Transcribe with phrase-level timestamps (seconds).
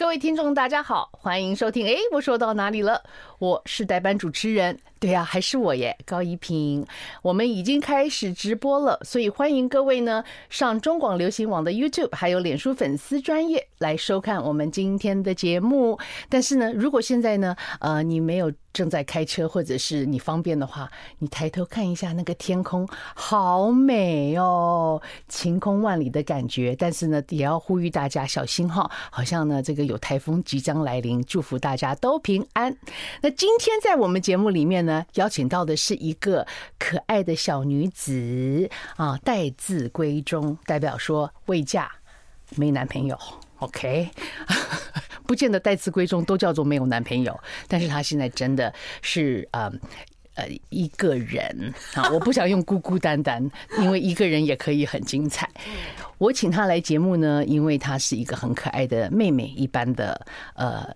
[0.00, 1.86] 各位听众，大家好，欢迎收听。
[1.86, 3.02] 哎，我说到哪里了？
[3.38, 6.86] 我是代班主持人，对呀、还是我耶，高一平。
[7.20, 15.98] 我们已经开始直播了，所以欢迎各位呢上中广流行网的 YouTube，还有脸书粉丝专业来收看我们今天的节目。
[16.28, 26.76] 但是呢，如果现在呢，呃，你没有正在开车，或者是你方便的话，你抬头看一下那个天空，好美哦，晴空万里的感觉。
[26.78, 29.80] 但是呢，也要呼吁大家小心哈，好像呢这个。
[29.90, 32.76] 有台风即将来临，祝福大家都平安。
[33.22, 36.46] 那今天在我们节目里面呢，邀请到的是一个
[36.78, 41.90] 可爱的小女子啊，待字闺中，代表说未嫁
[42.54, 43.18] 没男朋友。
[43.60, 44.08] OK，
[45.26, 47.38] 不见得待字闺中都叫做没有男朋友，
[47.68, 49.70] 但是她现在真的是呃
[50.34, 55.48] 呃一个人啊， 我不想用孤孤单单，因为一个人也可以很精彩。
[56.18, 60.86] 我请她来节目呢，因为她是一个很可爱的妹妹一般的，呃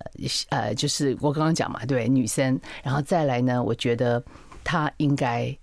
[0.48, 2.60] 呃，就是我刚刚讲嘛，对，女生。
[2.82, 4.22] 然后再来呢，我觉得
[4.62, 5.56] 她应该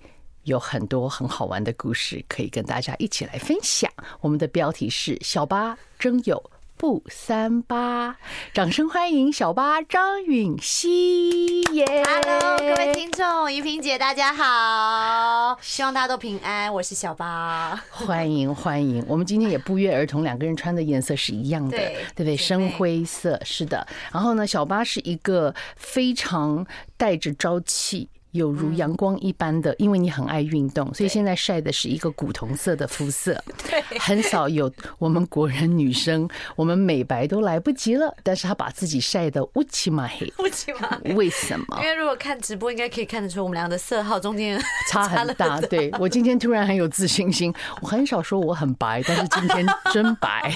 [0.44, 3.92] 有很多很好玩的故事可以跟大家一起来分享。
[4.20, 6.42] 我们的标题是“小八征友”。
[6.82, 8.18] 不三八，
[8.56, 16.74] 掌声欢迎小八张允熙耶！Hello，各位听众，怡萍姐，大家好，希望大家都平安。
[16.74, 19.06] 我是小八，欢迎欢迎。
[19.08, 22.36] 我们今天也不约而同，两个人穿的颜色是一样的，对不对？
[22.36, 23.86] 深灰色，是的。
[24.12, 26.66] 然后呢，小八是一个非常
[26.98, 28.10] 带着朝气。
[28.32, 33.42] 有如阳光一般的，因为你很爱运动，所以现在晒的是一个古铜色的肤色。
[33.70, 40.32] 对，很少有我们国人女生，我们美白都来不及了，但是她把自己晒的乌漆嘛黑。
[40.40, 41.78] 乌漆嘛黑，为什么？
[41.82, 45.60] 因为如果看直播，应该可以看得出我们俩的色号中间差很 大。
[45.62, 50.56] 对，我今天突然很有自信心，我很少说我很白，但是今天真白。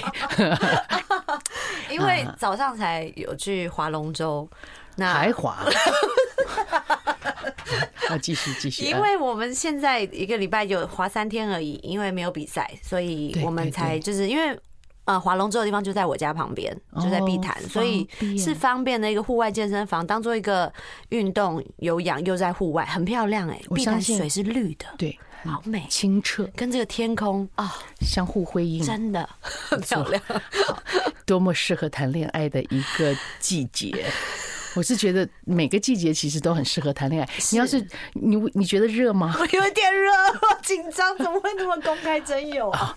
[1.90, 4.48] 因为早上才有去划龙舟，
[4.96, 5.58] 那还划。
[8.10, 8.84] 啊，继续继续。
[8.84, 14.58] 因为我们现在一个礼拜就滑三天而已，因为没有比赛，所以我们才就是因为
[15.04, 20.72] 呃，划龙舟的地方就在我家旁边，就在碧潭，所以是方便的一个户外健身房，当做一个
[21.10, 23.60] 运动有氧，又在户外，很漂亮哎。
[23.72, 27.72] 碧潭水是绿的，对，好美，清澈，跟这个天空啊。
[28.00, 30.20] 相互辉映，真的很漂亮，
[31.24, 34.06] 多么适合谈恋爱的一个季节。
[34.76, 37.28] 我是觉得每个季节其实都很适合谈恋爱。
[37.50, 39.34] 你要是你你觉得热吗？
[39.40, 42.96] 我有点热，我紧张，怎么会那么公开征友啊？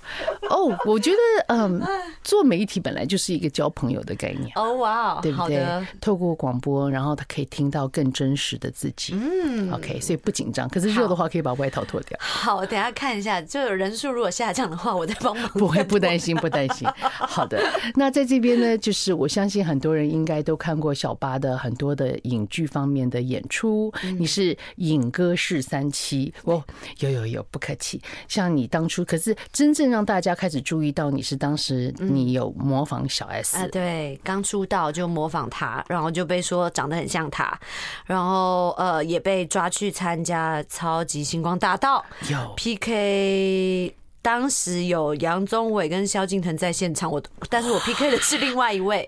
[0.49, 1.17] 哦，我觉得
[1.47, 1.81] 嗯，
[2.21, 4.51] 做媒体本来就是一个交朋友的概念。
[4.55, 5.65] 哦哇，对不对？
[6.01, 9.13] 透过广播，然后他可以听到更真实的自己。
[9.13, 10.67] 嗯，OK，所以不紧张。
[10.67, 12.19] 可是热的话，可以把外套脱掉。
[12.19, 15.49] 好，等下看一下，就有人数如果下降的话，我再帮忙。
[15.51, 16.85] 不会，不担心，不 担心。
[16.99, 17.63] 好的，
[17.95, 21.68] 那在这边呢，就是我相信很多人应该都看过小八的很。
[21.69, 26.33] 很多的影剧方面的演出，你是影歌四三期。
[26.45, 26.63] 哦，
[26.97, 28.01] 有有有，不客气。
[28.27, 37.59] 像你当初，可是真正让大家开始注意到你是当时你有模仿小 S 啊，对，刚出道就模仿他，然后就被说长得很像他，
[38.07, 42.03] 然后呃也被抓去参加超级星光大道。
[42.31, 42.53] 有。
[42.57, 43.93] PK，
[44.23, 49.07] 当时有杨宗纬跟萧敬腾在现场，我但是我 PK 的是另外一位。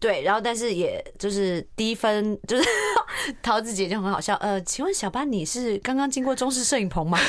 [0.00, 2.64] 对，然后但是也就是低分，就是
[3.42, 4.34] 桃子姐就很好笑。
[4.36, 7.18] 呃，请问小八你是刚刚经过中式摄影棚吗？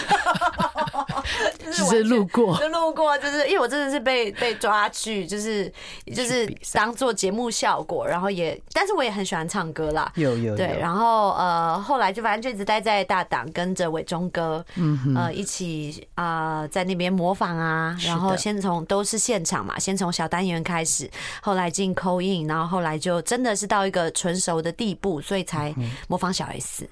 [1.72, 5.72] 只是路过，就路过，就是因为我真的是被被抓去，就是
[6.16, 10.12] 就是当做节目效果，然后也，但是我也很喜欢唱歌啦。
[10.16, 21.10] 有有对，然后呃后来就反正就一直待在大档，跟着伟忠哥，嗯呃一起啊在那边模仿啊，然后先从都是现场嘛，先从小单元开始，
[21.42, 22.61] 后来进 call in，然后。
[22.62, 25.74] 然后后来就真的是到一个纯熟的地步，所以才
[26.08, 26.88] 模仿小 S，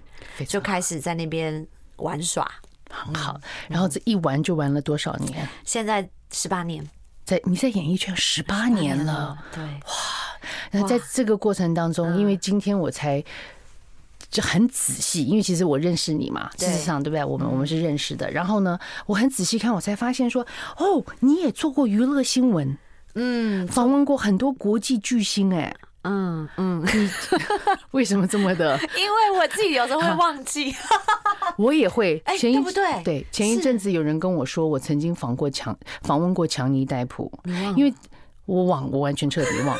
[0.47, 1.63] 就开始在那边
[1.97, 2.51] 玩耍，
[2.89, 3.39] 很好。
[3.67, 5.47] 然后这一玩就玩了多少年？
[5.63, 6.83] 现在十八年，
[7.23, 9.93] 在你在演艺圈十八年了，对哇！
[10.71, 13.23] 那在这个过程当中，因为今天我才
[14.31, 17.23] 就很仔细，因为其实我认识你嘛，事实上对不对？
[17.23, 18.31] 我们我们是认识的。
[18.31, 20.41] 然后呢，我很仔细看，我才发现说，
[20.77, 22.75] 哦，你也做过娱乐新闻。
[23.15, 27.09] 嗯，访问过很多国际巨星哎，嗯嗯，你
[27.91, 28.79] 为什么这么的？
[28.97, 30.73] 因为我自己有时候会忘记，
[31.57, 32.21] 我也会。
[32.37, 33.03] 前一对不对？
[33.03, 37.31] 对，前一阵子有人跟我说，我曾经访过强访问过强尼戴普，
[37.75, 37.93] 因为
[38.45, 39.77] 我忘，我完全彻底忘。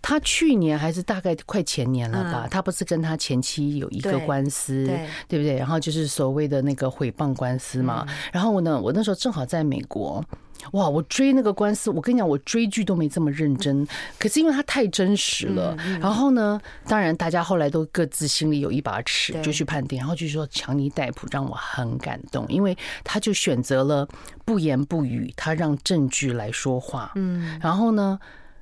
[0.00, 2.48] 他去年还是大概快前年了吧？
[2.50, 5.56] 他不是跟他前妻有一个官司，对对不对？
[5.56, 8.06] 然后就是所谓的那个诽谤官司嘛。
[8.32, 10.24] 然后我呢，我那时候正好在美国。
[10.70, 13.86] 哇，我追那个官司，我跟你讲，我追剧都没这么认真。
[14.18, 19.98] 可是因为它太真实了，然后呢，当然大家后来都各自心里有一把尺，就去判定。
[19.98, 24.08] 然后就说强尼戴普让我很感动，因为他就选择了
[24.44, 27.12] 不言不语，他让证据来说话。
[27.16, 28.18] 嗯，然后呢，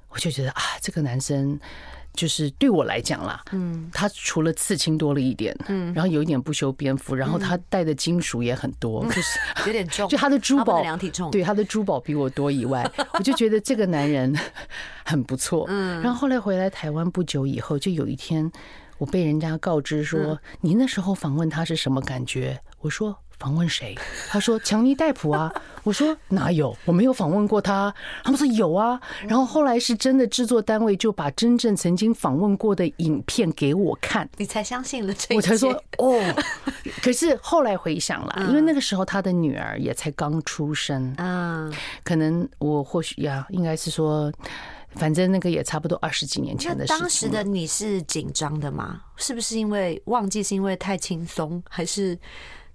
[0.09, 1.61] 我就觉得啊，这个男生。
[2.15, 14.37] 就是对我来讲啦，嗯，他除了刺青多了一点，嗯，然后有一点不修边幅，然后他带的金属也很多， 就是有点重，就他的珠宝量体重，对他的珠宝比我多以外， 我就觉得这个男人
[15.05, 18.51] 很不错，嗯，然后后来回来台湾不久以后，就有一天
[18.99, 22.61] 我被人家告知说，你那时候访问他是什么感觉？
[22.81, 23.17] 我说。
[23.41, 23.97] 访问谁？
[24.29, 25.53] 他说强尼戴普啊。
[25.83, 26.77] 我说哪有？
[26.85, 27.93] 我没有访问过他。
[28.23, 29.01] 他们说有啊。
[29.27, 35.35] 然后后来是真的制作单位就把真正曾经访问过的影片给我看，你才相信了这。
[35.35, 36.21] 我才说 哦。
[37.03, 41.71] 可是后来回想了，因为那个时候他的女儿也才刚出生啊，
[42.05, 44.31] 可能我或许呀，应该是说，
[44.97, 47.01] 反正那个也差不多二十几年前的事情。
[47.01, 49.01] 当时的你是紧张的吗？
[49.17, 50.43] 是不是因为忘记？
[50.43, 51.63] 是因为太轻松？
[51.71, 52.19] 还是？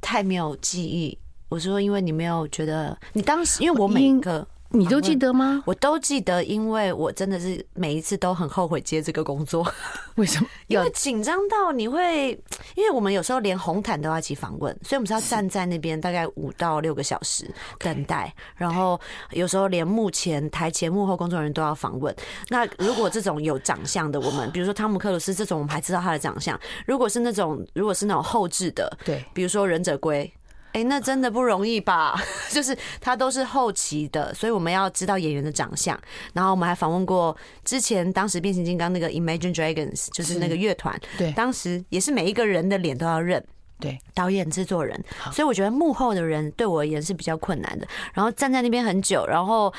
[0.06, 1.18] 太没有记忆，
[1.50, 5.64] 我说，因为你没有觉得你当时，因为我每一个你都记得吗？
[5.66, 9.66] 我都记得，因为我真的是每一次都很后悔接这个工作。
[10.16, 10.48] 为什么？
[10.68, 12.32] 因为紧张到你会，
[12.76, 17.50] 因为我们有时候连红毯都要一起访问，所以我们是要站在那边大概五到六个小时
[17.80, 19.00] 等待，然后
[19.32, 22.16] 有时候连幕前、台前、幕后工作人员都要访问。
[22.50, 30.32] 那如果这种有长相的，我们比如说汤姆克鲁斯这种，我们还知道他的长相；如果是那种，如果是那种后置的，对，比如说忍者龟。
[30.76, 32.22] 哎，那真的不容易吧？
[32.52, 35.98] 就是他都是后期的，所以我们要知道演员的长相。
[36.34, 37.34] 然后我们还访问过
[37.64, 43.42] 之前当时变形金刚那个 Imagine Dragons，就是那个乐团，对，当时也是每一个人的脸都要认，
[43.80, 45.02] 对，导演、制作人。
[45.32, 47.88] 所以我觉得幕后的人对我而言是比较困难的。
[48.14, 49.74] 然后站在那边很久，然后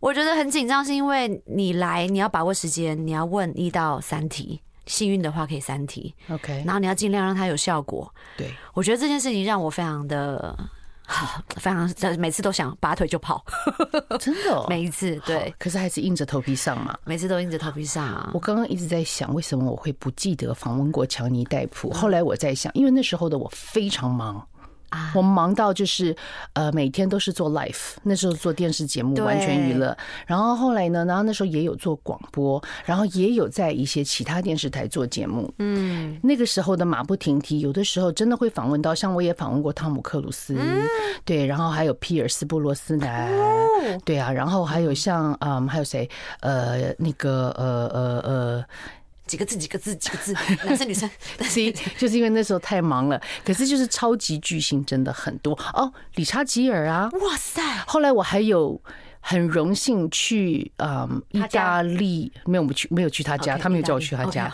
[0.00, 4.62] 我觉得很紧张，是因为你来，你要把握时间，你要问一到三题。
[4.88, 8.12] 幸运的话可以三题，OK，然后你要尽量让它有效果。
[8.36, 10.56] 对，我觉得这件事情让我非常的，
[11.56, 11.88] 非常
[12.18, 13.44] 每次都想拔腿就跑，
[14.18, 18.30] 真的、哦， 每一次对，可是还是硬着头皮上嘛，每次都硬着头皮上啊。
[18.34, 21.92] 我刚刚一直在想，为什么我会不记得访问过强尼戴普？
[21.92, 24.44] 后来我在想，因为那时候的我非常忙。
[25.14, 26.16] 我忙到就是，
[26.54, 29.96] 呃，每天都是做 live，那时候做电视节目，完全娱乐。
[30.26, 35.52] 然后后来呢，然后那时候也有做广播，然后也有在一些其他电视台做节目。
[35.58, 40.56] 嗯，那个时候的马不停蹄，有的时候真的会访问到，像我也访问过汤姆克鲁斯，
[41.24, 43.30] 对，然后还有皮尔斯布罗斯南，
[44.04, 46.08] 对啊，然后还有像嗯，还有谁？
[46.40, 48.64] 呃，那个呃呃呃。
[49.28, 49.56] 几个字？
[49.56, 49.94] 几个字？
[49.94, 50.32] 几个字？
[50.66, 51.08] 男生女生？
[51.38, 53.20] 但是就是因为那时候太忙了。
[53.44, 57.62] 可是就是超级巨星真的很多哦，理查吉尔啊，哇塞！
[57.86, 58.80] 后来我还有
[59.20, 64.50] 很荣幸去嗯意大利，没有我们去没有去他家，他没有叫我去他家。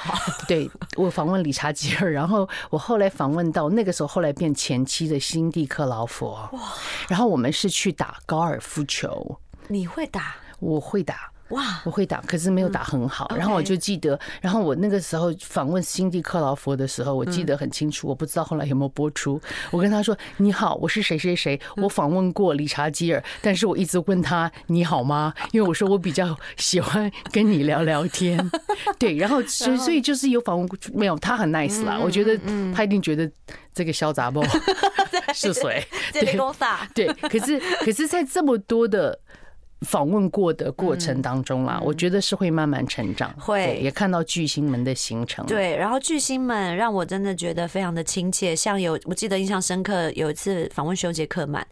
[0.49, 6.49] 对，我访问理查吉尔，然后我后来访问到那个时候后来变前妻的辛蒂克劳佛。
[6.53, 6.61] 哇！
[7.09, 9.41] 然后我们是去打高尔夫球。
[9.69, 10.37] 你会打？
[10.61, 11.31] 我会打。
[11.51, 13.31] 哇，我会打，可是没有打很好。
[13.37, 18.09] 然后我就记得，然后我那个时候访问辛蒂克劳佛的时候，我记得很清楚。
[18.09, 19.41] 我不知道后来有没有播出。
[19.71, 25.35] 我跟他说：“你好，我是谁谁谁，我访问过理查基尔，但是我一直问他你好吗？
[25.53, 28.39] 因为我说我比较喜欢跟你聊聊天。
[28.99, 31.99] ”对，然后所以所以就是有访问过，没有他很 nice 啦。
[32.03, 32.39] 我觉得
[32.75, 33.31] 他一定觉得
[33.75, 34.43] 这个小杂包
[35.35, 35.87] 是谁？
[36.13, 36.25] 对，
[36.95, 39.19] 对，可是可是在这么多的。
[39.85, 45.45] 访问过的过程当中啦，我觉得是会慢慢成长，会也看到巨星们的形成。
[45.47, 48.57] 对，然后巨星们让我真的觉得非常的亲切。
[48.57, 51.65] 像有我记得印象深刻，有一次访问修杰克曼，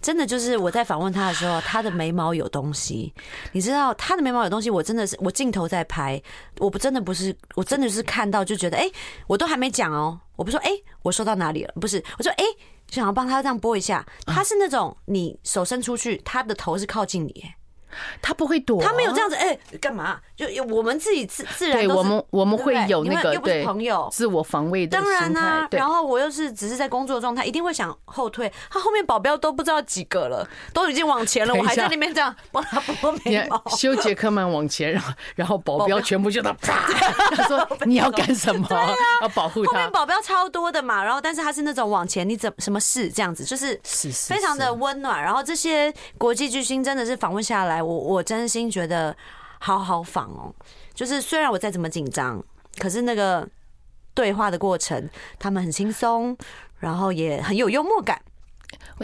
[0.00, 3.12] 真的就是我在访问他的时候，他的眉毛有东西，
[3.52, 6.20] 你知道他的眉毛有东西，我真的是我镜头在拍，
[6.58, 8.90] 我不真的不是，我真的是看到就觉得，哎，
[9.26, 10.70] 我都还没讲哦，我不说，哎，
[11.02, 11.72] 我说到哪里了？
[11.80, 12.44] 不是，我说，哎。
[12.94, 17.44] 就想要帮他这样拨一下，他是那种你手伸出去，他的头是靠近你，
[18.22, 20.18] 他不会躲，他没有这样子，哎，干嘛？
[20.36, 24.98] 就我们自己自自然，对我们我们会有那个又不是朋友自我防卫的。
[24.98, 28.52] 当然啦，然后我又是只是在工作状态，一定会想后退。
[28.70, 33.62] 他后面保镖都不知道几个了，都已经往前了， 我还在那边这样 帮他拨眉毛。
[33.76, 36.88] 修杰克曼往前，然后然后保镖全部就他啪，
[37.36, 38.66] 他说你要干什么？
[39.22, 39.72] 要保护他。
[39.72, 43.80] 后面保镖超多的嘛，然后但是他是那种往前，你怎什么事这样子，就是
[44.28, 45.22] 非常的温暖。
[45.22, 49.14] 然后这些国际巨星真的是访问下来，我我真心觉得。
[49.60, 50.52] 好好仿哦，
[50.92, 52.44] 就是虽然我再怎么紧张，
[52.76, 53.48] 可是那个
[54.12, 56.36] 对话的过程，他们很轻松，
[56.80, 58.20] 然后也很有幽默感。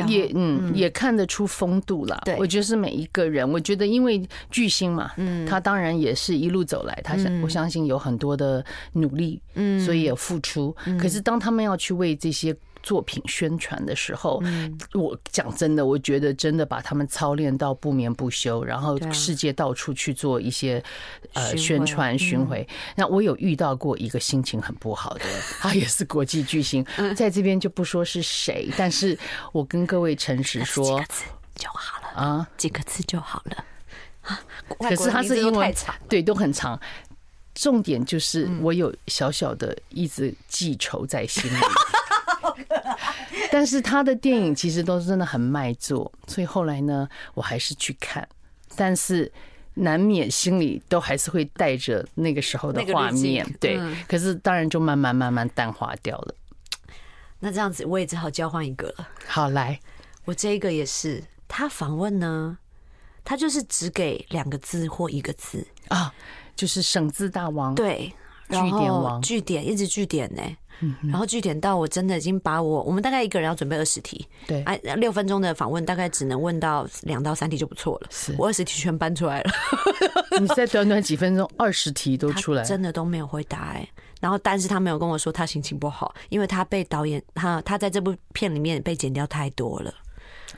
[0.07, 2.21] 也嗯也看得出风度了。
[2.27, 10.77] 对，我觉得是每一个人，我觉得因为巨星嘛，嗯，他当然也是一路走来，他是我相信有很多的努力，嗯，所以有付出。
[11.01, 12.55] 可是当他们要去为这些。
[12.83, 14.43] 作品宣传的时候，
[14.95, 20.83] 我讲真的，我觉得真的把他们操练到不眠不休，然后世界到处去做一些
[21.35, 22.67] 呃宣传巡回。
[22.97, 25.25] 那我有遇到过一个心情很不好的，
[25.61, 26.85] 他也是国际巨星，
[27.15, 29.19] 在这边就不说是谁，但是
[29.53, 33.65] 我跟各位诚实说，几个字就好了啊，几个字就好了。
[34.79, 35.75] 可是他是因为
[36.09, 36.79] 对都很长，
[37.55, 41.59] 重点就是我有小小的一直记仇在心里。
[43.51, 48.27] 但是他的电影其实都是真的很卖座，所以后来呢，我还是去看，
[48.77, 49.31] 但是
[49.75, 53.79] 难免心里都还是会带着那个时候的画面，对。
[54.07, 56.35] 可是当然就慢慢慢慢淡化掉了。
[57.39, 59.09] 那这样子我也只好交换一个了。
[59.27, 59.81] 好，来，
[60.27, 62.59] 我这一个也是，他访问呢，
[63.25, 66.13] 他就是只给两个字或一个字啊，
[66.55, 68.13] 就是省字大王，对，
[68.51, 70.43] 句点王，句点一直据点呢。
[71.03, 78.07] 然后据点到我真的已经把我，我们大概一个人要准备二十题，对，哎，六分钟的访问大概只能问到两到三题就不错了。
[78.09, 79.51] 是我二十题全搬出来了，
[80.41, 83.87] 你在短短几分钟二十题都出来，真的都没有回答哎。
[84.23, 89.93] 然后但是他没有跟我说他心情不好，因为他被导演他他在这部片里面被剪掉太多了。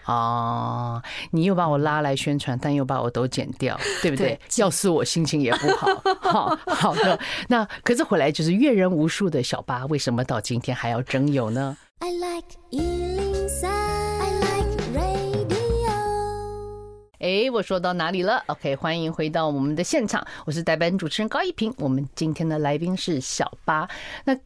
[0.06, 4.28] 哦，你又把我拉来宣传，但又把我都剪掉， 对不对？
[4.28, 5.88] 对，要是我心情也不好。
[6.20, 7.18] 好好的，
[7.48, 15.52] 那可是回来就是阅人无数的小八，为什么到今天还要征友呢？I like 103, I like radio。
[17.20, 21.72] 哎，我说到哪里了？OK，欢迎回到我们的现场，我是代班主持人高一平。
[21.78, 23.88] 我们今天的来宾是小八。
[24.24, 24.36] 那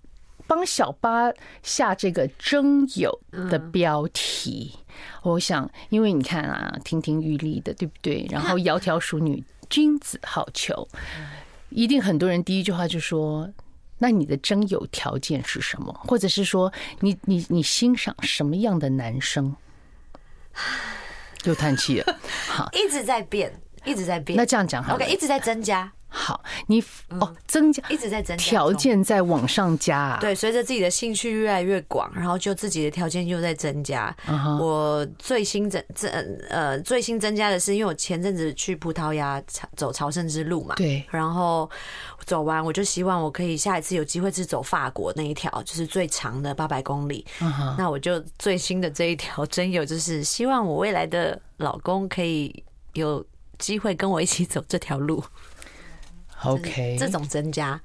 [0.46, 4.72] 帮小八下这个征友的标题，
[5.22, 8.26] 我想，因为你看啊，亭亭玉立的，对不对？
[8.30, 10.86] 然后窈窕淑女，君子好逑，
[11.70, 13.50] 一定很多人第一句话就说
[13.98, 15.92] ：“那你的征友条件是什么？
[16.04, 19.54] 或者是说，你你你欣赏什么样的男生？”
[21.44, 23.52] 又叹气了，好， 一直在变，
[23.84, 24.36] 一直在变。
[24.36, 25.92] 那这样讲好，OK，一直在增加。
[26.18, 30.18] 好，你哦，增加一直在增加条件在往上加啊。
[30.18, 34.16] 对，随着自己的兴趣越来越广，然后就自己的条件又在增加。
[34.58, 36.10] 我最新增增
[36.48, 39.40] 呃最新增加的是，因为我前阵子去葡萄牙
[39.76, 41.70] 走朝圣之路嘛，对，然后
[42.24, 47.24] 走完我就希望我可以下一次有机会是走法国那一条，就是最长的八百公里。
[47.76, 53.24] 那我就最新的这一条真有就是希望我未来的老公可以有
[53.58, 55.22] 机会跟我一起走这条路。
[56.44, 57.80] OK，这种增加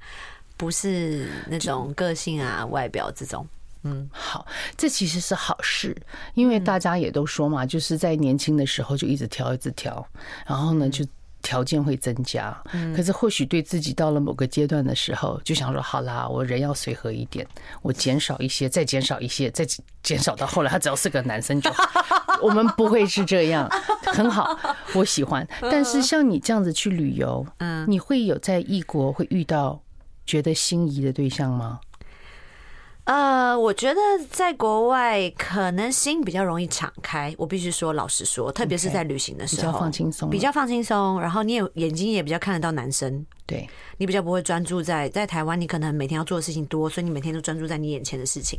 [0.56, 3.46] 不是那种个性啊、外表这种，
[3.82, 5.96] 嗯，好，这其实是好事，
[6.34, 10.06] 因为大家也都说嘛，就是在年轻的时候就一直挑，一直挑，
[10.46, 11.04] 然后呢，就
[11.42, 12.56] 条件会增加。
[12.94, 17.46] 可是或许对自己到了某个阶段的时候，就想说，好啦，我人要随和一点，
[17.82, 19.66] 我减少一些，再减少一些，再
[20.02, 21.82] 减少到后来，他只要是个男生就好。
[22.40, 23.68] 我们不会是这样，
[24.06, 24.58] 很好，
[24.94, 25.46] 我喜欢。
[25.60, 29.80] 但是像你这样子去旅游，嗯，你会有在异国会遇到
[30.26, 31.78] 觉得心仪的对象吗？
[33.04, 37.34] 呃，我觉得在国外可能心比较容易敞开。
[37.36, 41.20] 我必须说，老实说，特别是在旅行的时候，比较放轻松，比较放轻松。
[41.20, 43.68] 然后你也眼睛也比较看得到男生，对，
[43.98, 48.58] 你比较不会专注在在台湾，你可能每天要做的事情多，所以你每天都专注在你眼前的事情。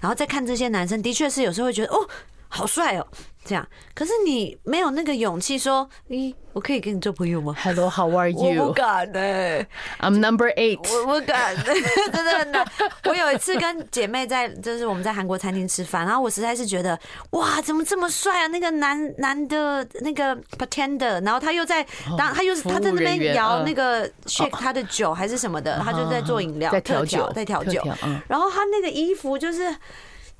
[0.00, 2.08] 然后再看这些男生，的确是有时候会觉得哦。
[2.54, 3.04] 好帅哦，
[3.44, 3.66] 这样。
[3.94, 8.62] 可是你没有那个勇气说，咦，我可以跟你做朋友吗？Hello，How are you？
[8.62, 9.66] 我不敢呢、欸。
[9.98, 10.78] I'm number eight。
[10.88, 12.64] 我不敢， 真的很难。
[13.06, 16.96] 我有一次跟姐妹在，就是我们在韩国餐厅吃饭，然后我实在是觉得，
[17.30, 18.46] 哇，怎么这么帅啊？
[18.46, 21.84] 那个男男的那个 bartender，然后他又在
[22.16, 27.82] 当，他又是他在那边摇那个 shake 他的酒还是什么的，他就在做饮料，在调酒，在调酒。
[28.28, 29.74] 然后他那个衣服就是。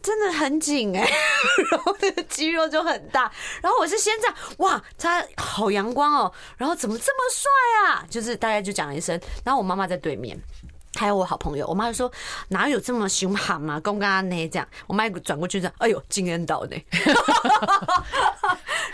[0.04, 1.00] 真的很紧哎、
[1.73, 3.32] 然后那个肌肉就很大，
[3.62, 7.50] 然后我是先这样，哇，他好阳光哦，然后怎么这么帅
[7.88, 8.04] 啊？
[8.11, 10.38] 就是大概就讲了一声，然后我妈妈在对面，
[10.96, 12.12] 还有我好朋友，我妈就说
[12.49, 16.76] 哪有这么凶悍嘛，公干呢这样，我妈转过去这样，哎呦，惊艳到呢。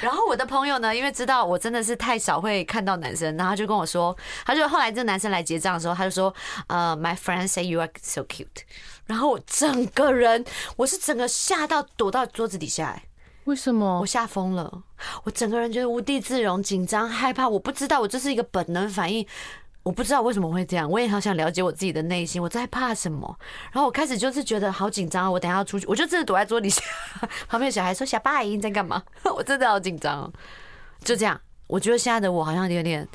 [0.00, 6.32] 然后我的朋友呢，因为知道我真的是太少会看到男生，然后就跟我说，他就后来这个男生来结账的时候，他就说，
[6.68, 8.46] 呃，My friend say you are so cute。
[9.10, 10.44] 然后我整个人，
[10.76, 13.02] 我是整个吓到躲到桌子底下，哎，
[13.42, 13.98] 为什么？
[13.98, 14.84] 我吓疯了，
[15.24, 19.26] 我整个人觉得无地自容，紧张、害怕，我不知道，我这是一个本能反应。
[19.82, 23.36] 我不知道为什么会这样，我也好想了解我自己的内心，我在怕什么。
[23.72, 26.80] 然后我开始就是觉得好紧张，我等下要出去，我就真的躲在桌底下，
[27.48, 29.02] 旁边小孩说：“小八阿姨你在干嘛？”
[29.34, 30.32] 我真的好紧张。
[31.02, 33.08] 就这样，我觉得现在的我好像有点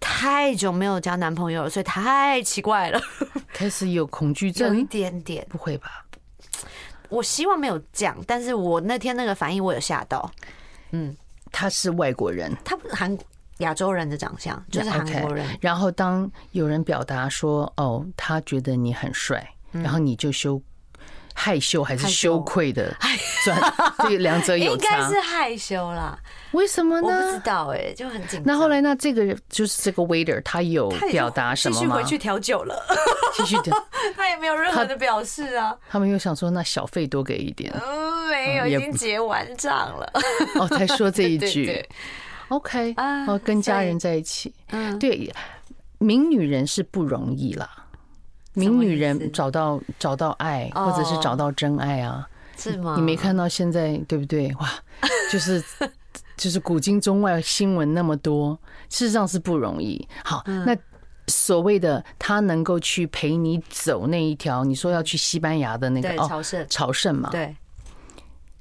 [0.00, 3.00] 太久没有交男朋友了，所以太奇怪了，
[3.52, 5.46] 开始有恐惧症，有一点点。
[5.48, 6.04] 不会吧？
[7.08, 10.30] 我希望没有这样，但是我那天那个反应我有吓到。
[10.90, 11.16] 嗯，
[11.52, 13.16] 他是外国人，他韩
[13.58, 15.46] 亚洲人的长相就是韩国人。
[15.48, 20.60] Okay, 然后当有人表达说：“哦，他觉得你很帅。”然后你就羞
[21.36, 22.96] 害羞还是羞愧的？
[23.44, 26.18] 这个两者有差，应该是害羞啦。
[26.52, 27.06] 为什么呢？
[27.06, 28.42] 我不知道哎，就很紧张。
[28.46, 31.80] 那后来，那这个就是这个 waiter，他有表达什么吗？
[31.80, 32.82] 继续回去调酒了，
[33.34, 33.76] 继续调，
[34.16, 35.76] 他也没有任何的表示啊。
[35.90, 37.70] 他们又想说，那小费多给一点。
[37.86, 40.10] 嗯，没有，已经结完账了。
[40.58, 41.84] 哦，才说这一句。
[42.48, 42.94] OK，
[43.26, 45.30] 哦，跟家人在一起，嗯，对，
[45.98, 47.68] 名女人是不容易啦。
[48.56, 52.28] 名女人找到找到爱，或者是找到真爱啊？
[52.56, 52.94] 是吗？
[52.96, 54.52] 你没看到现在对不对？
[54.54, 54.68] 哇，
[55.30, 55.62] 就是
[56.36, 58.58] 就是古今中外新闻那么多，
[58.88, 60.08] 事实上是不容易。
[60.24, 60.76] 好，那
[61.28, 67.28] 所谓的他能够去陪你走那一条，你说要去西班牙的那个朝圣，朝圣嘛？
[67.30, 67.54] 对。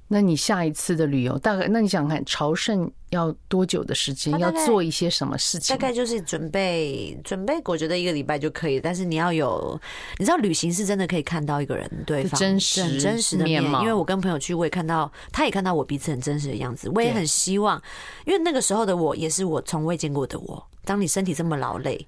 [0.08, 4.38] 那你下一次的旅游大概，那你想想看，朝圣要多久的时间？
[4.38, 5.76] 要做一些什么事情？
[5.76, 8.80] 大概就是准备准备，我觉得一个礼拜就可以。
[8.80, 9.80] 但是你要有，
[10.18, 13.82] 你知道，旅行是真的可以看到一个人对方真实很真实的面貌。
[13.82, 16.90] 因为我跟朋友去，我也看到，他也看到我彼此很真实的样子。
[16.94, 17.82] 我也很希望，
[18.26, 20.68] 因为那个时候的我也是我从未见过的我。
[20.84, 22.06] 当你身体这么劳累，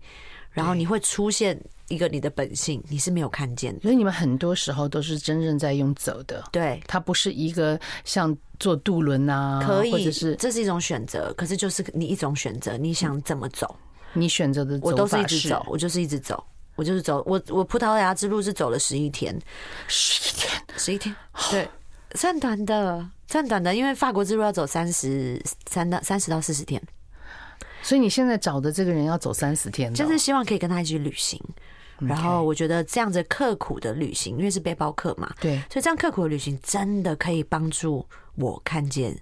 [0.51, 1.59] 然后你会出现。
[1.89, 6.43] 一个你的本性，你是没有看见的，所以你们很多时候都是真正在用走的。
[6.51, 13.75] 对，它不是一个像坐渡轮啊，可以，或者是这是一种选择，可是就是你一种选择，你想怎么走，
[14.13, 16.43] 你选择的我都是一直走，我就是一直走，
[16.75, 19.37] 我就是走，我我葡萄牙之路是走了十一天，
[19.87, 21.15] 十一天，十一天，
[21.51, 21.69] 对，
[22.15, 26.81] 算短的，算短的，因为法国之路要走三十三到三十到四十天，
[27.81, 31.41] 所以你现在找的这个人要走三十天，就是希望可以跟他一起旅行。
[31.99, 39.19] 然后我觉得这样子刻苦的旅行，因为是背包客嘛，对，所以这样刻苦的旅行真的可以帮助我看见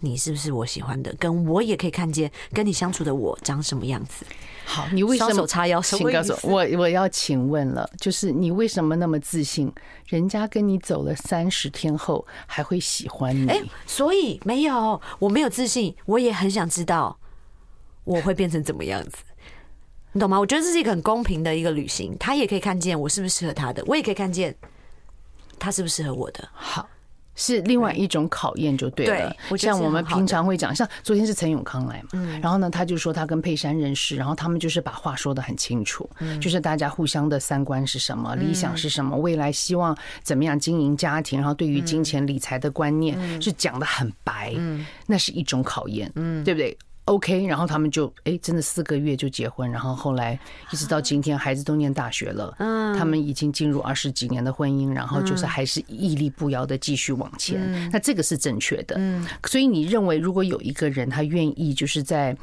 [0.00, 4.24] 你是不是我喜欢的，跟我也可以看见跟你相处的我长什么样子。
[4.64, 5.80] 好，你为什么双手叉腰？
[5.80, 9.72] 请告诉我，我我要请问了，就是你为什么那么自信？
[10.06, 13.48] 人家跟你走了三十天后还会喜欢你？
[13.48, 17.18] 哎，所以没有，我没有自信，我也很想知道
[18.04, 19.16] 我会变成怎么样子。
[20.12, 20.38] 你懂吗？
[20.38, 24.54] 我觉得这是一个很公平的一个旅行，他也可以看见我是不是适合他的，我也可以看见
[25.58, 26.48] 他是不是适合我的。
[26.52, 26.88] 好，
[27.38, 29.34] 是另外一种考验就对了。
[29.48, 36.08] 对，像我们平常会讲，像昨天是陈永康来嘛，嗯，然后呢，他就说他跟佩珊认识，然后他们就是把话说的很清楚，
[36.40, 46.76] 就是大家互相的三观是什么，理想是什么，未来希望怎么样经营家庭，然后对于金钱理财的观念是讲的很白，嗯，那是一种考验，嗯，对不对
[47.08, 50.38] ？OK，然后他们就哎，真的四个月就结婚，然后后来
[50.70, 62.36] 一直到今天，孩子都念大学了，嗯，他们已经进入二十几年的婚姻，然后就是还是屹立不摇的继续往前，那这个是正确的，嗯，所以你认为如果有一个人他愿意就是在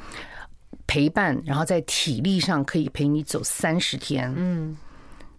[0.86, 4.76] 陪伴，然后在体力上可以陪你走三十天，嗯，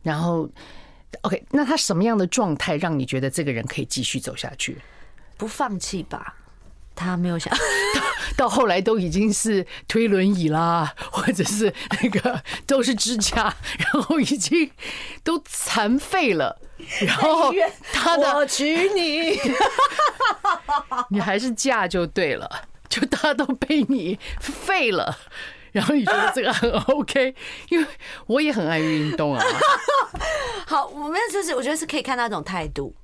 [0.03, 0.49] 然后
[1.21, 4.77] OK，那他什么样的状态让你觉得这个人可以继续走下去？
[5.37, 6.35] 不放弃吧。
[6.97, 8.03] 他没有想 到，
[8.35, 14.71] 到后来都已经是推轮椅啦， 或者是那个 都是支架，然后已经
[15.23, 16.59] 都残废了。
[17.01, 17.53] 然后
[17.93, 19.39] 他的我娶你，
[21.09, 22.49] 你还是嫁就对了，
[22.89, 25.17] 就他都被你废了。
[25.71, 27.35] 然后你觉得这个很 OK，
[27.69, 27.87] 因为
[28.25, 29.43] 我也很爱运动啊。
[30.65, 32.95] 好，我们就是我觉得是可以看到一种态度。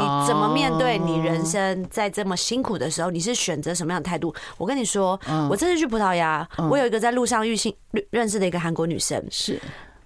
[0.00, 3.10] 你怎么面对你人生在这么辛苦的时候？
[3.10, 4.34] 你是选择什么样的态度？
[4.56, 5.18] 我跟你说，
[5.50, 7.74] 我这次去葡萄牙，我有一个在路上遇信
[8.10, 9.60] 认识的一个韩国女生，是，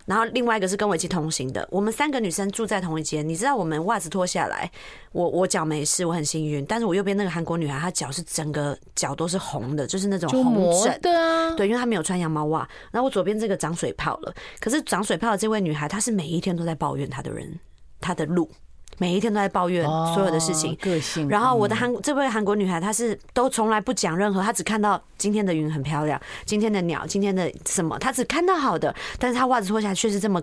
[0.07, 3.27] 然后另外一个是跟我一起同行的，我们三个女生住在同一间。
[3.27, 4.71] 你知道，我们袜子脱下来，
[5.13, 12.69] 我我脚没事，我很幸运，但是我右边那个韩国女孩，她脚是整个脚都是红的，就是那种红疹的，对，因为她没有穿羊毛袜。
[12.91, 17.59] 然后我左边这个长水泡了，可是长水泡的这位女孩，她是每一天都在抱怨她的人，
[18.01, 18.51] 她的路。
[18.99, 21.29] 每一天都在抱怨所有的事情，个性。
[21.29, 28.95] 然后我的韩这位韩国女孩，她是都从来不讲任何，她只看到今天的云很漂亮，今天的鸟，今天的什么，她只看到好的。
[29.19, 30.41] 但是她袜子脱下来却是这么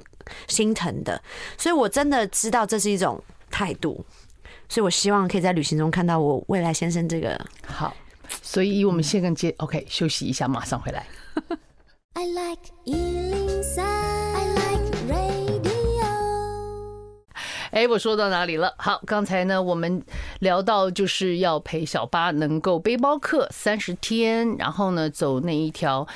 [0.47, 1.21] 心疼的，
[1.57, 4.05] 所以我真的知道这是一种态度。
[4.67, 7.95] 所以我希望可以在旅行中看到我未来先生这个好。
[8.41, 11.05] 所以以我们现在接 OK 休息一下，马上回来。
[12.15, 14.60] I like 103,
[17.71, 18.73] 哎，我说到哪里了？
[18.77, 20.01] 好，刚才呢，我们
[20.39, 26.07] 聊到就是要陪小巴能够背包客三十天，然后呢，走那一条。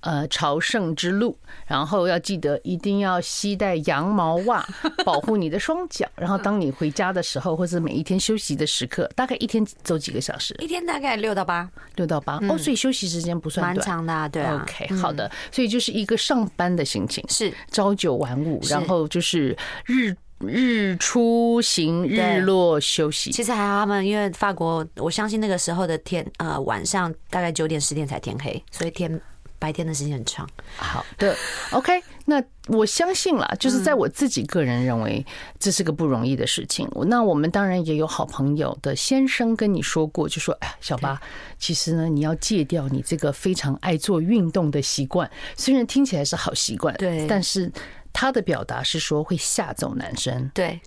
[0.00, 1.34] 呃，朝圣之路，
[1.66, 4.62] 然后要记得一定要携带羊毛袜，
[5.02, 6.06] 保护你的双脚。
[6.16, 10.54] 然后当你回家的时候，或者每一天休息的时刻，大概一天走几个小时？
[10.58, 12.38] 一天大概六到八，六到八。
[12.50, 14.44] 哦，所以休息时间不算蛮长的，对。
[14.44, 15.30] OK，好的。
[15.50, 23.30] 所以就是一个上班的心情，是朝九晚五，然后就是日日出行，日落休息。
[23.30, 29.20] 其实还好，他们因为法国，我相信那个时候的天，呃，晚上大概九点十点才天黑，所以天。
[29.56, 30.46] 白天的时间很长。
[30.76, 31.34] 好的
[31.70, 35.24] ，OK，那我相信啦，就是在我自己个人认为
[35.58, 36.86] 这是个不容易的事情。
[37.06, 41.18] 那我们当然也有好朋友的先生跟你说过，就说：“哎，小巴，
[41.58, 45.30] 其实呢，你要戒掉你这个非常爱做运动的习惯。
[45.56, 47.72] 虽然听起来是好习惯，对，但是
[48.14, 50.80] 他的表达是说会吓走男生，对，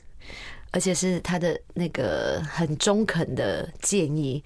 [0.71, 4.43] 而且是他的那个很中肯的建议。”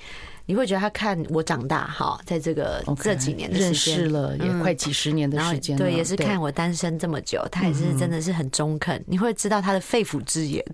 [0.48, 9.02] 你会觉得他看我长大哈，在这个这几年的时间，认识了也快几十年的时间，对，也是看我单身这么久，他也是真的是很中肯。
[9.08, 10.66] 你会知道他的肺腑之言，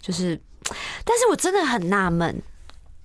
[0.00, 2.40] 就是，但是我真的很纳闷，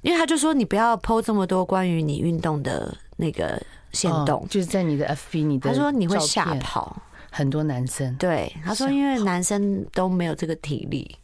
[0.02, 3.60] 因为他就说你不要 po 这么多关于你运动的那个
[3.92, 7.02] 限动，就是在你的 FB，你的他说你会吓跑
[7.36, 11.18] 很多男生，对，他说因为男生都没有这个体力。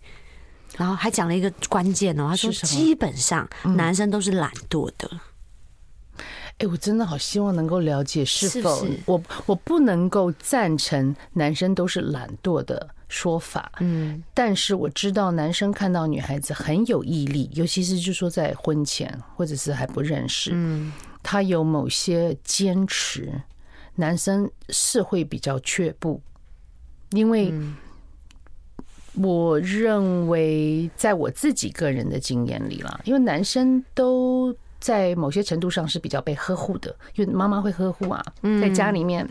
[0.77, 5.09] 然后还讲了一个关键哦，他说基本上男生都是懒惰的。
[6.59, 13.69] 哎，我真的好希望能够了解是否我我不能够赞成男生都是懒惰的说法。
[13.81, 23.41] 嗯，但是我知道男生看到女孩子很有毅力，尤其是就说在婚前或者是还不认识，嗯，他有某些坚持，
[23.95, 26.21] 男生是会比较却步，
[27.11, 27.53] 因为。
[29.15, 38.23] 我认为，在我自己个人的经验里啦，因为男生都在某些程度上是比较被呵护的，因为妈妈会呵护啊，
[38.61, 39.27] 在家里面，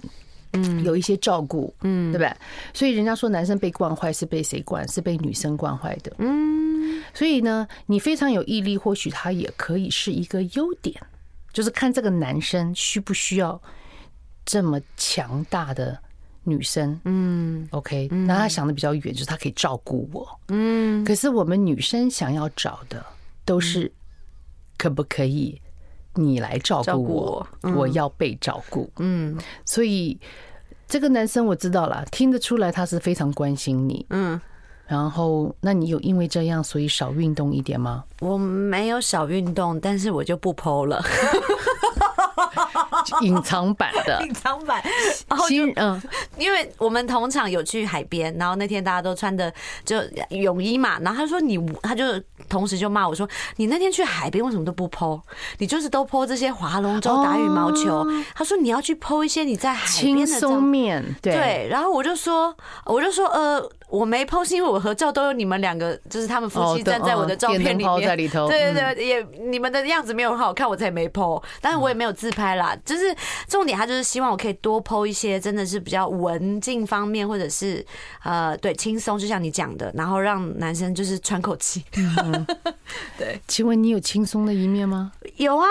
[0.52, 2.30] 嗯，有一些照顾，嗯，对不对？
[2.74, 4.86] 所以人家说男生被惯坏是被谁惯？
[4.86, 7.02] 是被女生惯坏的，嗯。
[7.14, 10.94] 所以呢，你非常有毅力，或许他也可以是一个优点，
[11.54, 13.58] 就是看这个男生需不需要
[14.44, 15.98] 这么强大的。
[16.42, 21.04] 女生，嗯，OK，那她想的比较远，就是她可以照顾我，嗯。
[21.04, 23.04] 可是我们女生想要找的
[23.44, 23.92] 都是
[24.78, 25.60] 可不可以
[26.14, 29.38] 你来照顾我，我要被照顾，嗯。
[29.66, 30.18] 所以
[30.88, 34.40] 这个男生我知道了，听得出来他是非常关心你，嗯。
[34.86, 38.02] 然后，那你有因为这样所以少运动一点吗？
[38.20, 41.04] 我没有少运动，但是我就不 PO 了。
[43.22, 44.82] 隐藏版的，隐藏版。
[45.28, 46.00] 然后就嗯，
[46.36, 49.52] 因为我们同场有去海边，然后那天大家都穿的
[49.84, 52.04] 就泳衣嘛，然后他说你，他就
[52.48, 55.20] 同时就骂我说，你那天去海边为什么都不 po？
[55.58, 58.06] 你就是都 po 这些划龙舟、打羽毛球。
[58.34, 61.68] 他说你要去 po 一些你在海边的照片，对。
[61.70, 63.70] 然后我就说，我就说呃。
[63.90, 68.08] 我没 po 是因为我合照都有你们两个，就是他们夫妻站在我的照片里面，
[68.48, 71.42] 对对对，也你们的样子没有很好看，我才没 po。
[71.60, 73.14] 但是我也没有自拍啦，就是
[73.48, 77.84] 重点，他就是希望我可以多 po 一些，真的是比较文静方面，或者是
[78.22, 81.84] 呃，对，轻松，就像你讲的，然后让男生就是喘口气。
[83.18, 85.12] 对，请问你有轻松的一面吗？
[85.36, 85.66] 有啊，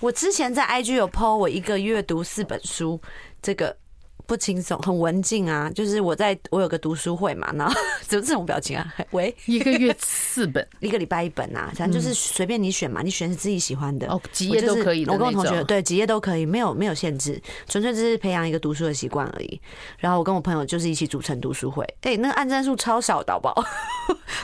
[0.00, 3.00] 我之前在 IG 有 po 我一个月读四本书，
[3.40, 3.76] 这个。
[4.26, 5.70] 不轻松，很文静啊。
[5.74, 7.74] 就是我在我有个读书会嘛，然后
[8.06, 8.94] 怎么这种表情啊？
[9.12, 15.04] 喂，一个月四本， 一个礼拜一本啊，反正就是随便你选嘛，你选是自己喜欢的哦，几页都可以。
[15.06, 19.60] 我跟我同学对几页都可以，没有没有限制，纯粹只是培养一个读书的习惯而已。
[19.98, 23.64] 然后我跟我朋友就是一起组成读书会，哎，那个按赞数超少的，好不好？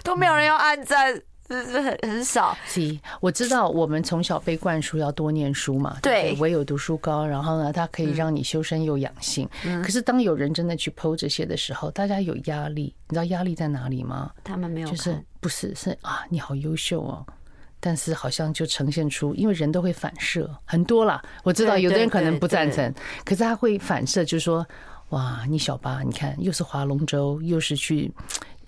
[0.02, 1.22] 都没有人要按赞。
[1.50, 2.56] 是很很少。
[2.66, 7.26] 是，我知道我们从小被灌输要多念书嘛，对，唯有读书高。
[7.26, 9.48] 然后呢，它可以让你修身又养性。
[9.82, 12.94] 可是当有人真的去 PO 这些的时候，大家有压力。
[13.08, 14.30] 你知道压力在哪里吗？
[14.44, 17.26] 他们没有，就是不是是啊，你好优秀哦。
[17.82, 21.22] 但是好像就呈现出，因为人都会反射很多啦。
[21.42, 22.92] 我知道有的人可能不赞成，
[23.24, 24.66] 可是他会反射，就是说，
[25.08, 28.12] 哇，你小八，你看又是划龙舟，又是去。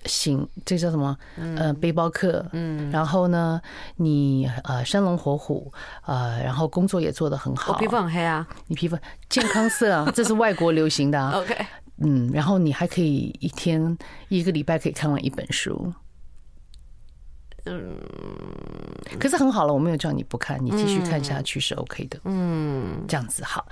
[0.05, 1.17] 行，这叫什么？
[1.57, 2.45] 呃，背包客。
[2.51, 3.61] 嗯，然后呢，
[3.97, 5.71] 你呃生龙活虎，
[6.05, 7.73] 呃，然后工作也做得很好。
[7.73, 8.97] 我皮肤很黑啊，你皮肤
[9.29, 11.31] 健康色啊，这是外国流行的啊。
[11.39, 11.55] OK，
[11.97, 15.93] 嗯，然后你还可以一天一个礼拜可以看完一本书。
[17.65, 17.97] 嗯，
[19.17, 22.19] 可是很好了，我没有叫你不看，你继续看下去是 OK 的。
[22.25, 23.65] 嗯，这样子好。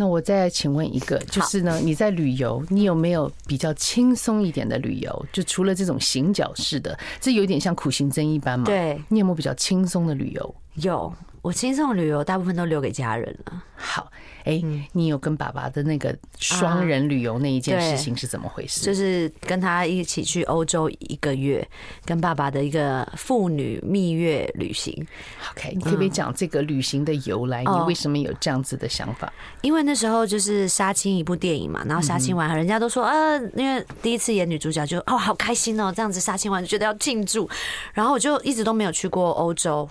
[0.00, 5.26] 那我再请问一个，就是呢，你在旅游，你有没有比较轻松一点的旅游？
[5.32, 8.64] 就除了这种行脚式的，这有点像苦行僧一般嘛？
[8.64, 10.54] 对，你有没有比较轻松的旅游？
[10.74, 13.62] 有，我轻松的旅游大部分都留给家人了。
[13.74, 14.10] 好。
[14.44, 18.80] 哎，你有跟爸爸的那个双人旅游那一件事情是怎么回事？
[18.80, 21.68] 就是跟他一起去欧洲一个月，
[22.06, 25.06] 跟爸爸的一个父女蜜月旅行。
[25.50, 27.62] OK，你可不可以讲这个旅行的由来？
[27.62, 29.30] 你为什么有这样子的想法？
[29.60, 37.46] 因为那时候就是杀青一部电影嘛，然后杀青完，人家都说啊，因为第一次演女主角就哦好开心哦，这样子杀青完就觉得要庆祝，
[37.92, 39.86] 然后我就一直都没有去过欧洲，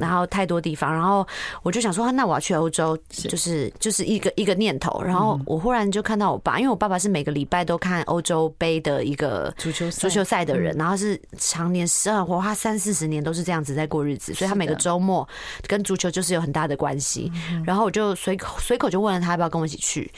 [0.00, 1.24] 然后太多地方，然后
[1.62, 3.92] 我就想说，那我要去欧洲，就是就。
[3.92, 15.28] 是一个一个念头，然后我忽然就看到我爸，因为我爸爸是每个礼拜都看欧洲杯的一个足球足球赛的人，然后是常年十二或他三四十年都是这样子在过日子，所以他每个周末
[15.66, 17.30] 跟足球就是有很大的关系。
[17.66, 20.10] 然后我就随口随口就问了他要不要跟我一起去。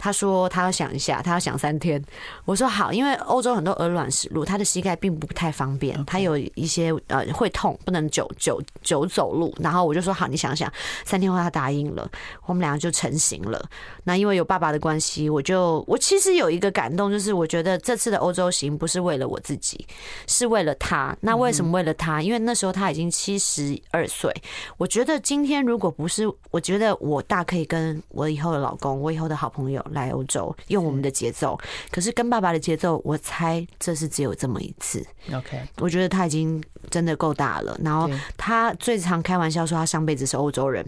[0.00, 2.02] 他说他要想一下，他要想三天。
[2.46, 9.54] 我说好，因为欧洲很多鹅卵石路，他的膝盖并不太方便，他有一些呃会痛，不能久久久走路。
[9.60, 10.72] 然后我就说好，你想想，
[11.04, 12.10] 三天后他答应了，
[12.46, 13.62] 我们两个就成型了。
[14.02, 19.86] 那因为有爸爸的关系，我就我其实有一个感动，就是我觉得这次的欧洲行不是为了我自己，
[20.26, 21.14] 是为了他。
[21.20, 22.22] 那为什么为了他？
[22.22, 24.34] 因为那时候他已经七十二岁。
[24.78, 29.84] 我觉得今天如果不是，我觉得我大可以跟我以后的老公，我以后的好朋友。
[29.92, 31.58] 来欧洲用我们的节奏，
[31.90, 35.04] 可是跟爸爸的节奏，我猜这是只有这么一次。
[35.32, 37.78] OK，我觉得他已经真的够大了。
[37.82, 40.84] 然后他最常开玩笑说他上辈子是欧洲人。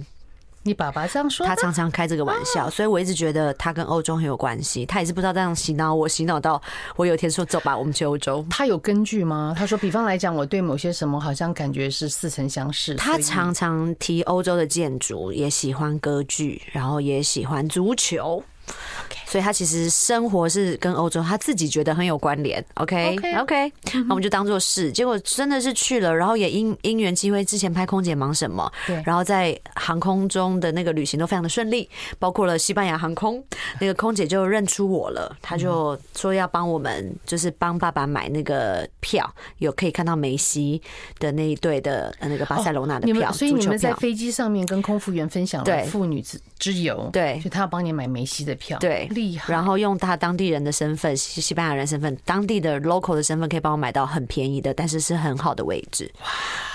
[0.65, 1.45] 你爸爸这样说？
[1.45, 4.87] 他常常开这个玩笑，所以我一直觉得他跟欧洲很有关系。
[4.87, 6.63] 他也是不知道这样洗脑我，洗脑到
[6.95, 8.47] 我有一天说走吧，我们去欧洲。
[8.49, 9.53] 他有根据吗？
[9.59, 12.95] 他说，比方来讲，我对某些什么好像感觉是似曾相识。
[12.95, 18.41] 他常常提欧洲的建筑，也喜欢歌剧，然后也喜欢足球。
[18.69, 19.22] Okay.
[19.33, 22.63] 所以他其实生活是跟欧洲，他自己觉得很有关联。
[22.75, 24.93] OK OK，那我们就当做是。
[24.93, 33.43] 结果真的是去了，然后也因因缘机会，之前拍《空姐忙什么》，对，然后在航空中的那个旅行都非常的顺利，包括了西班牙航空，
[33.81, 39.27] 那个空姐就认出我了，他就说要帮我们，就是帮爸爸买那个票，
[39.61, 40.83] 有可以看到梅西
[41.19, 43.33] 的那一队的那个巴塞罗那的票。
[43.33, 49.09] 所以你们在飞机上面跟空服员分享了父女之之友，对，就他要帮你买梅西的票，对。
[49.47, 56.11] 然后用他当地人的身份，西西班牙人身份，当地的 local 的身份，可以帮我买到很便宜的，但是是很好的位置。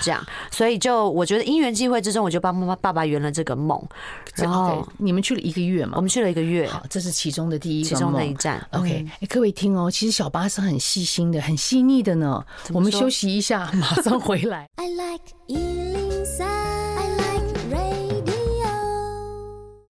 [0.00, 3.82] 这样，所以就我觉得因缘际会之中，我就帮妈妈爸爸圆了这个梦。
[4.36, 5.94] 然后你们去了一个月嘛？
[5.96, 6.68] 我们去了一个月。
[6.68, 8.64] 好，这是其中的第一个其中的一站。
[8.72, 12.44] OK，哎，各位听哦，其实小巴是很细心的，很细腻的呢。
[12.72, 14.68] 我们休息一下，马上回来。
[14.76, 15.24] I like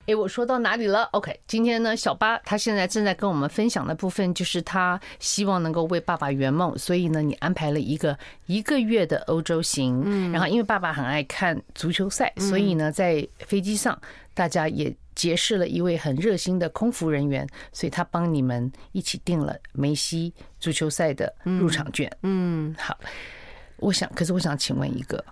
[0.09, 10.01] 哎，我说到哪里了？OK，今天呢，小八他现在正在跟我们分享的部分，就是他希望能够为爸爸圆梦，所以呢，你安排了一个一个月的欧洲行。
[10.07, 14.01] 嗯，然后因为爸爸很爱看足球赛，所以呢，在飞机上
[14.33, 22.11] 大家也结识了一位很热心的空服人员，所以他帮你们一起订了梅西足球赛的入场券。
[22.23, 22.99] 嗯，好，
[23.77, 25.23] 我想，可是我想请问一个，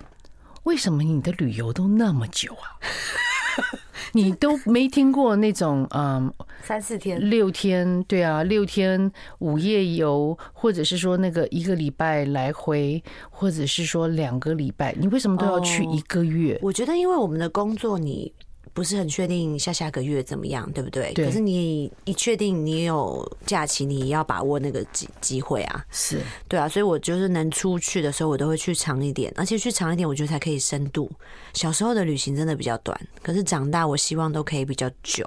[0.65, 2.77] 为什么你的旅游都那么久啊？
[4.13, 16.59] 你都没听过那种嗯，三四天、六天，对啊，六天五夜游，或者是说那个一个礼拜来回，或者是说两个礼拜，你为什么都要去一个月？
[16.63, 18.33] 我觉得，因为我们的工作，你。
[18.77, 21.11] 不是很确定下下个月怎么样，对不对？
[21.15, 21.25] 对。
[21.25, 25.83] 可是你一确定你有假期，你要把握那个机机会啊。
[25.91, 26.21] 是。
[26.47, 31.11] 对啊，所以我就是能出去的时候，我都会去长一点，而且去长一点，我觉得才可以深度。
[31.55, 35.27] 小时候的旅行真的比较短，可是长大，我希望都可以比较久。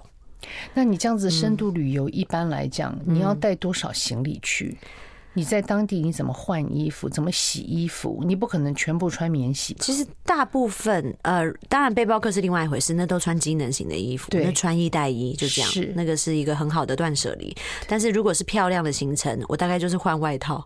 [0.76, 4.78] 那你这样子深度旅游，一般来讲，你要带多少行李去？
[5.40, 7.08] 你在当地你怎么换衣服？
[7.08, 8.22] 怎么洗衣服？
[8.26, 9.74] 你不可能全部穿免洗。
[9.80, 17.56] 其实大部分呃，当然背包客是另外一回事，那都穿机能型的衣服，对，那穿衣带衣就这样，是那个是一个很好的断舍离。
[17.88, 20.62] 但是如果是漂亮的行程，我大概就是换外套，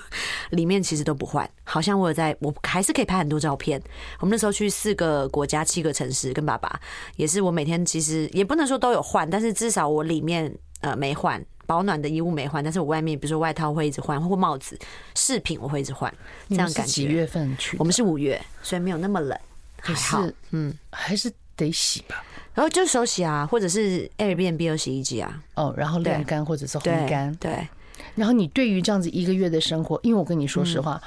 [0.50, 1.48] 里面其实都不换。
[1.64, 3.82] 好像我有在，我还是可以拍很多照片。
[4.18, 6.78] 我们那时候去四个国家、七个城市，跟爸爸
[7.16, 11.42] 也是，我每天其实也不能说都有换，但是至少我里面呃没换。
[11.70, 14.76] 保暖的衣物没换，但是我外面比如说外套会一直换，或帽子、
[15.14, 16.12] 饰品我会一直换，
[16.48, 16.92] 这样感觉。
[16.92, 17.76] 几月份去？
[17.78, 19.38] 我们是五月，所以没有那么冷，
[19.80, 20.20] 还好。
[20.50, 22.24] 嗯，还是得洗吧。
[22.54, 25.40] 然后就手洗啊，或者是 Airbnb 有洗衣机啊。
[25.54, 27.32] 哦，然后晾干或者是烘干。
[27.36, 27.68] 对。
[28.16, 31.00] 然后你对于这样子一个月的生活，因为我跟你说实话，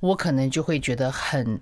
[0.00, 1.60] 我可能就会觉得很。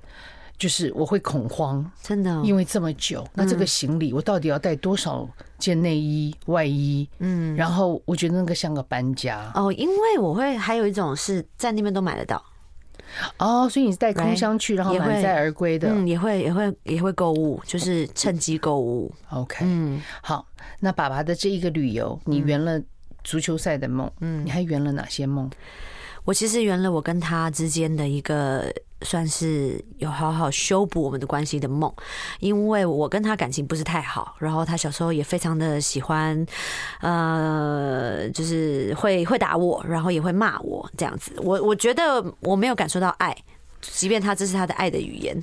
[0.59, 7.09] 就是我会恐慌，真的，因为这么久，那这个行李我到底要带多少件内衣、外衣？
[7.19, 9.51] 嗯，然后我觉得那个像个搬家。
[9.55, 12.43] 哦，因为我会还有一种是在那边都买得到。
[13.39, 19.13] 哦，所以你是带空箱去，然后满载而归的，嗯，也会也会也会购物，就是趁机购物。
[19.31, 20.47] OK，嗯，好，
[20.81, 22.83] 那爸爸的这一个旅游，你圆了
[23.23, 25.49] 足球赛的梦，嗯，你还圆了哪些梦？
[26.27, 28.71] 我其实圆了我跟他之间的一个
[29.03, 31.91] 算是有好好修补我们的关系的梦，
[32.41, 36.45] 因为我跟他感情不是太好，然后他小时候也非常的喜欢，
[37.01, 41.33] 呃，就是会会打我，然后也会骂我这样子。
[41.39, 43.37] 我我觉得我没有感受到爱，
[43.81, 45.41] 即便他这是他的爱的语言。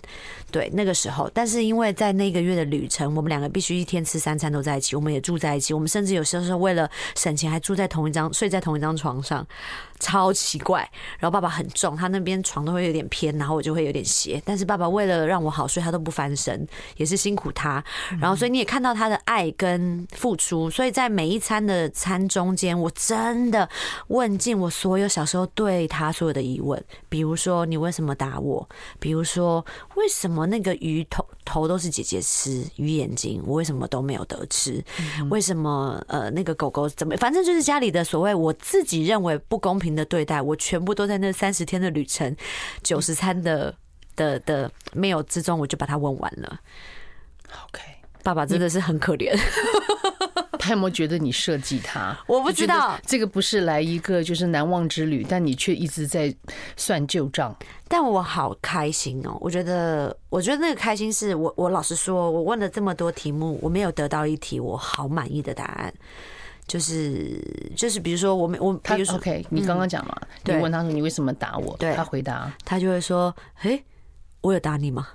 [0.51, 9.45] 对，那个时候，但是因为在那个月的旅程，我们两个必须一天吃三餐都在一起，我们也住在一起，我们甚至有时候是为了省钱还住在同一张睡在同一张床上，
[10.03, 10.87] 超奇怪。
[11.17, 14.39] 然后爸爸很重，他那边床都会有点偏，然后我就会有点斜。
[14.45, 17.83] 但是爸爸为了让我好睡，他都不翻身，也是辛苦他。
[18.19, 23.67] 然后所以你也看到他的爱跟付出，所以在每一餐的餐中间，我真的
[24.09, 28.69] 问尽我所有小时候对他所有的疑问，比如说你为什么打我？
[28.99, 30.43] 比如说为什么？
[30.43, 34.83] 那个鱼头头都是姐姐吃，鱼眼睛我为什么都没有得吃？
[35.29, 37.15] 为什么呃那个狗狗怎么？
[37.17, 42.35] 反正就是家里的所谓我自己认为不公平的对待，我全部都在那三十天的旅程
[42.81, 43.75] 九十餐的
[44.15, 46.59] 的的没有之中，我就把它问完了。
[47.67, 47.81] OK，
[48.23, 49.37] 爸爸真的是很可怜。
[50.63, 52.17] 他有没有觉得你设计他？
[52.25, 56.33] 我不知道，这个不是来一个就是难忘之旅，但你却一直在
[56.77, 57.53] 算旧账。
[57.89, 59.37] 但我好开心哦！
[59.41, 65.93] 我觉得，我觉得那个开心是我，我老实说，我问了这么多题目，我没有得到一题我好满意的答案。
[66.65, 67.37] 就是
[67.75, 71.75] 就是，比如说我们我，比如说 OK，你刚刚讲嘛，你问他说你为什么打我？
[71.77, 73.83] 对，他回答，他就会说：“诶，
[74.39, 75.09] 我有打你吗？”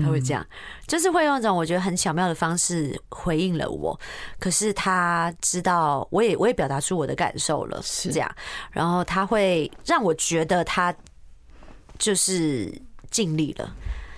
[0.00, 0.46] 他会这样，
[0.86, 3.98] 就是会用一种我觉得很巧妙的方式回应了我。
[4.38, 8.34] 可是他知道，我也我也表达出我的感受了，是这样。
[8.70, 10.94] 然后他会让我觉得他
[11.98, 12.72] 就是
[13.10, 13.74] 尽力了，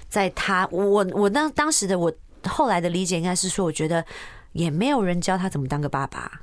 [0.08, 2.12] 在他我我当当时的我
[2.46, 4.04] 后来的理解应该是说，我觉得
[4.52, 6.40] 也没有人教他怎么当个爸爸。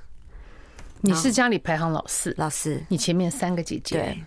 [1.04, 4.24] 你是家里排行老四，老四，你前面三个姐姐，对。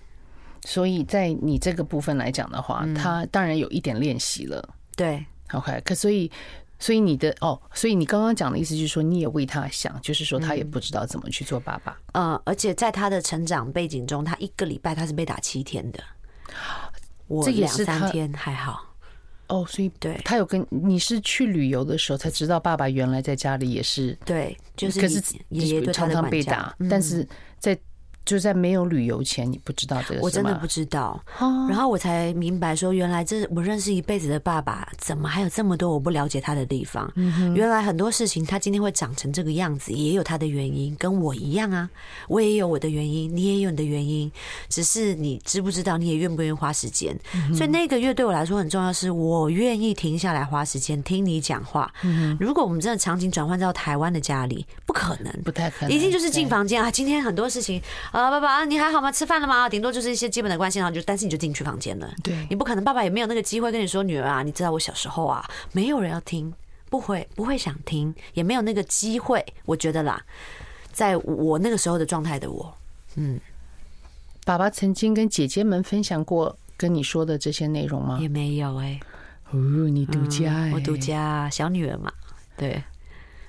[0.67, 4.67] 所以在你这个部分来讲的话，他当然有一点练习了。
[4.97, 6.31] 对，OK，可所以，
[6.79, 11.99] 所以你的哦，所以你刚刚讲的意思就是说，你也为他想，就是说他也不知道怎么去做爸爸。
[12.13, 16.03] 嗯，而且在他的成长背景中，他一个礼拜他是被打七天的，
[17.27, 18.95] 我两三天还好。
[19.49, 27.27] 哦，所以对他有跟你是去旅游的时候才知道，爸爸原来在家里也是对，就是可是爷爷常常被打，但是
[27.59, 27.79] 在。
[28.25, 31.23] 就在没有旅游前，你不知道这个，我真的不知道。
[31.69, 37.13] 然后我才明白说，原来这我认识一辈子的爸爸，怎么还有这么多我不了解他的地方？
[37.55, 41.89] 原来很多事情他今天会长成这个样子，也有他的原因，跟我一样啊。
[42.27, 44.33] 我也有我的原因，你也有你的原因，
[44.71, 47.15] 只是你知不知道，你也愿不愿意花时间。
[47.55, 51.93] 所以那个月对我来说很重要，是我愿意停下来花时间听你讲话。
[52.41, 56.91] 如果我们真的场景转换到台湾的家里，不可能，不太可能，一定就是进房间啊。
[56.91, 57.83] 今天很多事情。
[58.15, 59.11] 啊，爸爸，你还好吗？
[59.11, 59.69] 吃饭了吗？
[59.69, 62.09] 顶多就是一些基本的关心，然后就，但是你就进去房间了。
[62.23, 66.55] 对，你不可能，爸爸也没有那个机会跟你说，女儿啊，你知道我小时候啊，没有人要听，
[66.89, 69.45] 不会，不会想听，也没有那个机会。
[69.65, 70.25] 我觉得啦，
[70.93, 72.73] 在我那个时候的状态的我，
[73.17, 73.41] 嗯，
[74.45, 78.19] 爸爸曾经跟姐姐们分享过跟你说的这些内容吗？
[78.21, 79.01] 也没有哎、欸，
[79.51, 82.13] 哦，你独家哎、欸嗯，我独家小女儿嘛，
[82.57, 82.81] 对。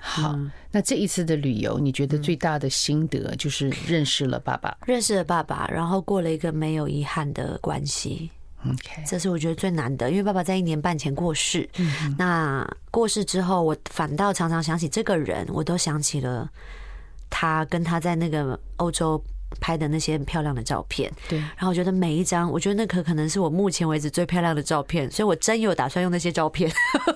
[0.08, 0.38] 好，
[0.70, 8.30] 那这一次的旅游，你觉得最大的心得就是认识了爸爸，认识了爸爸，然后过了一个没有遗憾的关系。
[8.64, 11.68] OK，这是我觉得最难的，因为爸爸在一年半前过世。
[12.16, 16.48] 那过世之后，我反倒常常想起这个人，我都想起了
[17.28, 19.20] 他跟他在那个欧洲。
[19.60, 26.70] 拍的那些很漂亮的照片，对，然后我觉得每一张，我觉得那可可能是我目前为止最漂亮的照片，所以我真有打算用那些照片，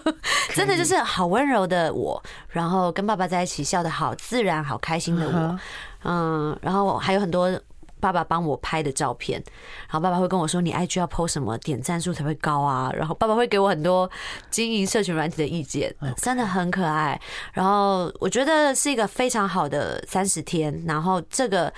[0.55, 5.59] 真的就是好温柔的我，然后跟爸爸在一起笑得好自然、好开心的我，
[6.05, 7.61] 嗯，然后还有很多
[8.01, 9.43] 爸爸帮我拍的照片，
[9.89, 14.11] 然后爸爸会跟我说：“你 IG 要 PO 什么，点赞数才会高啊？”然后爸爸会给我很多
[14.51, 17.21] 经营社群软体的意见，真的很可爱。
[17.53, 21.71] 然后我觉得是一个非常好的三十天，然后这个。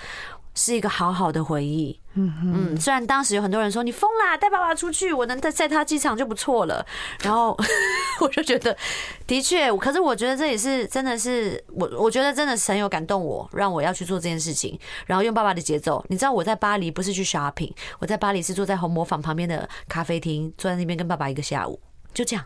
[0.55, 1.99] 是一个好好的回忆。
[2.15, 6.85] 嗯嗯，虽然当时有很多人说你疯啦，带爸爸出去，我能在在他机场就不错了。
[7.23, 7.57] 然后
[8.21, 8.77] 我就觉得，
[9.25, 14.79] 的确，可是我觉得这也是真的是我，我觉得真的是很有感动我，让我要去做这件事情。
[15.07, 21.79] 然后用爸爸的节奏，你知道我在巴黎不是去 shopping，我在巴黎是坐在红磨坊旁边的咖啡厅，坐在那边跟爸爸一个下午，
[22.13, 22.45] 就这样。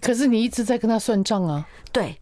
[0.00, 1.66] 可是你一直在跟他算账啊？
[1.92, 2.18] 对，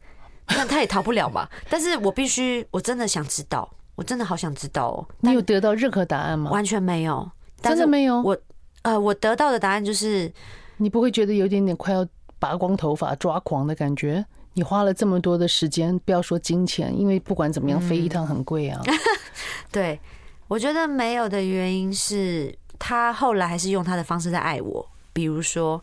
[0.49, 1.49] 那他也逃不了嘛。
[1.71, 3.71] 但是我必须，我真的想知道。
[3.97, 5.07] 我真的好想知道哦！
[5.21, 6.51] 你有得到任何答案吗？
[6.51, 7.31] 完全没有，
[7.63, 8.21] 真的没有。
[8.23, 8.37] 我
[8.83, 10.33] 呃，我得到的答案就是，
[10.79, 12.07] 你不会觉得有点点快要
[12.39, 14.25] 拔光头发抓狂的感觉？
[14.53, 18.83] 你花了这么多的时间，不要说金钱，因为不管怎么样，飞一趟很贵啊。
[19.71, 19.99] 对，
[20.49, 24.85] 我觉得没有的原因是他后来还是用他的方式在爱我。
[25.13, 25.81] 比如说，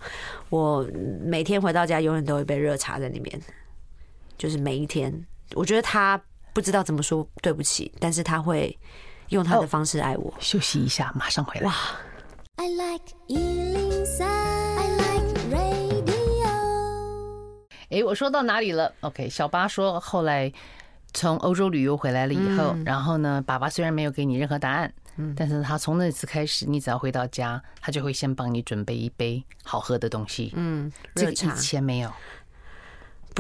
[0.50, 0.86] 我
[1.24, 3.42] 每天回到家，永远都会杯热茶在里面，
[4.38, 6.22] 就是每一天，我觉得他。
[6.54, 8.78] 不知道怎么说对不起，但是他会
[9.30, 10.32] 用他的方式爱我。
[10.32, 11.68] Oh, 休息一下，马上回来。
[11.68, 11.76] 哇
[12.58, 16.12] ！I like 103, I like radio。
[17.90, 20.52] 哎，我说到哪里了？OK，小八说后来
[21.14, 31.32] 从欧洲旅游回来了以后，嗯、然后呢，爸爸虽然没有给你任何答案，嗯，但是他从那次开始，你只要回到家，他就会先帮你准备一杯好喝的东西，嗯，这个。
[31.32, 32.12] 以前没有。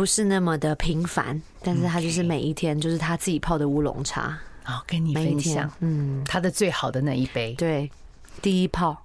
[0.01, 4.35] 不是那么的频繁，但是他就是每一天就是他自己泡的乌龙茶，
[4.65, 7.87] 然后跟你分享，嗯，他的最好的那一杯，对，
[8.41, 8.99] 第一泡。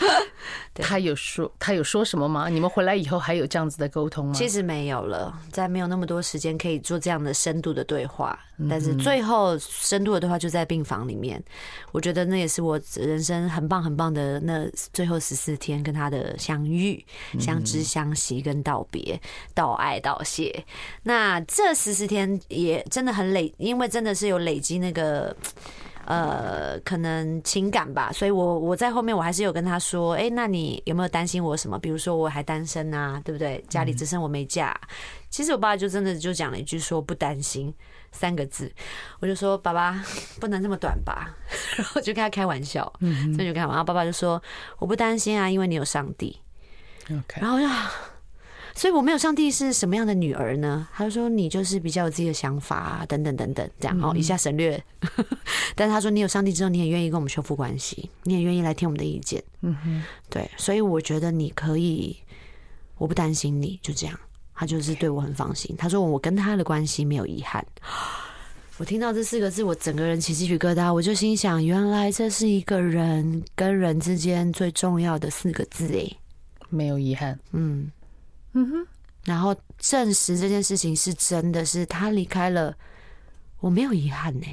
[0.74, 2.48] 他有说他有说什么吗？
[2.48, 4.32] 你们回来以后还有这样子的沟通吗？
[4.34, 8.38] 其实没有了，在没有那么多时间可以做这样的深度的对话。
[8.68, 11.42] 但是最后深度的对话就在病房里面，
[11.92, 17.04] 我觉得那也是我人生很棒很棒的那最后十四天跟他的相遇、
[17.38, 19.20] 相知、相惜跟道别、
[19.54, 20.64] 道爱、道谢。
[21.02, 25.34] 那这十四天也真的很累，因为真的是有累积那个。
[26.10, 31.78] 呃，可能情感吧，所以我我在后面我还是有跟他说，哎，那你有没有担心我什么？
[31.78, 33.64] 比如说我还单身啊，对不对？
[33.68, 34.76] 家里只剩我没嫁。
[35.28, 37.72] 其实我爸就真的就讲了一句说不担心
[38.10, 38.72] 三个字，
[39.20, 40.04] 我就说爸爸
[40.40, 41.32] 不能这么短吧，
[41.78, 44.42] 然后就跟他开玩笑，嗯，所以就跟他玩，然后爸爸就说
[44.80, 46.40] 我不担心啊，因为你有上帝。
[47.36, 47.88] 然后呀。
[48.80, 50.88] 所以我没有上帝是什么样的女儿呢？
[50.94, 54.82] 他就说你就是比较有自己的想法啊，等等等等，这样哦，一下省略。
[55.76, 59.44] 但是他说你有上帝之后，你也愿意跟我们修复关系，你也愿意来听我们的意见。
[59.60, 62.16] 嗯哼，对，所以我觉得你可以，
[62.96, 64.18] 我不担心你，就这样。
[64.54, 65.76] 他就是对我很放心。
[65.76, 67.62] 他说我跟他的关系没有遗憾。
[68.78, 70.90] 我听到这四个字，我整个人起鸡皮疙瘩。
[70.90, 76.16] 我就心想，原来这是一个人跟人之间最重要的四个字，诶，
[76.70, 77.38] 没有遗憾。
[77.52, 77.92] 嗯。
[78.52, 78.86] 嗯哼，
[79.24, 82.74] 然后证实这件事情是真的，是他离开了，
[83.60, 84.46] 我没有遗憾呢。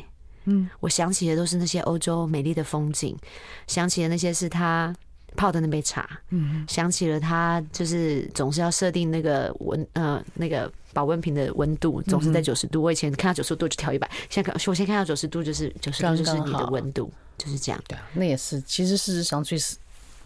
[0.46, 3.18] 嗯，我想起的都是那些欧洲美丽的风景，
[3.66, 4.96] 想起的那些是他
[5.36, 12.82] 泡的那杯茶，嗯，想起了他就是总是要设定那个温呃那个保温瓶的温度，总是在九十度。
[12.82, 17.84] 我以前看到九十度就调一百，现在看我先看到九十度就是九十度就是你的温度，就是这样。
[17.88, 19.76] 对啊，那也是，其实事实上最是。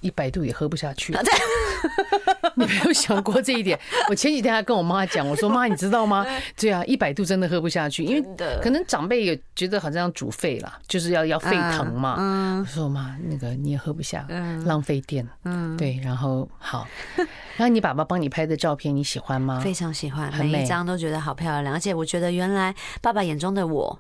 [0.02, 1.16] 一百度也喝不下去，
[2.56, 3.80] 你没有想过这一点？
[4.10, 6.26] 我前几天还跟我妈讲，我说 妈，你知道吗？
[6.60, 12.60] 对啊，一百度真的喝不下去，因为可能长辈也觉得好像煮沸了，就是要要沸腾嘛。
[12.60, 14.28] 我说妈，那个你也喝不下，
[14.66, 15.28] 浪费电。
[15.46, 16.00] 嗯，对。
[16.04, 16.88] 然后好，
[17.56, 19.60] 然后你爸爸帮你拍的照片你喜欢吗？
[19.60, 24.00] 非常喜欢，每一张都觉得好漂亮，而且我觉得原来爸爸眼中的我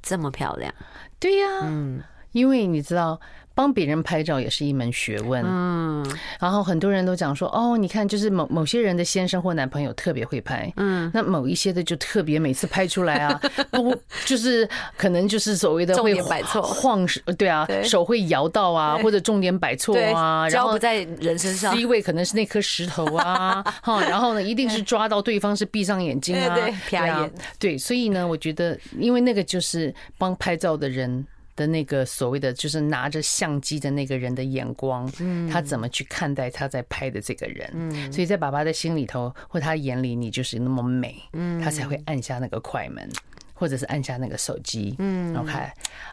[0.00, 0.72] 这么漂亮。
[1.18, 3.20] 对呀，嗯，因为你知道。
[3.60, 6.02] 帮别人拍照也是一门学问，嗯，
[6.40, 13.38] 然后很多人都讲说，哦，你看，就是某某些人的先生或男朋友特别会拍，嗯，那某一些的就特别每次拍出来啊，
[13.70, 13.94] 不
[14.24, 16.62] 就是可能就是所谓的会摆错。
[16.62, 17.06] 晃，
[17.36, 26.54] 对啊，手会摇到啊，或者重点摆错啊，然后不在人身上，C 位可能是那颗石头啊， 哈，然后呢，一定是抓到对方是闭上眼睛啊，
[26.88, 31.26] 对啊，对，所以呢，我觉得，因为那个就是帮拍照的人。
[31.60, 37.70] 的那个所谓的就是拿着相机的那个人的眼光，嗯，他怎么去看待他在拍的这个人？
[37.74, 43.06] 嗯，所以在爸爸的心里头或他眼里，你就是那么美，嗯，他才会按下那个快门，
[43.52, 45.52] 或者是按下那个手机，嗯，OK，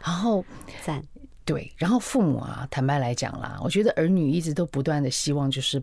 [0.04, 0.44] 然后
[0.84, 1.02] 赞，
[1.46, 5.82] 对，然后父母啊，坦白来讲啦，我觉得儿女一直都不断的希望，就是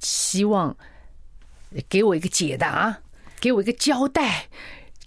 [0.00, 0.76] 希望
[1.88, 2.98] 给我一个解答，
[3.38, 4.46] 给我一个交代，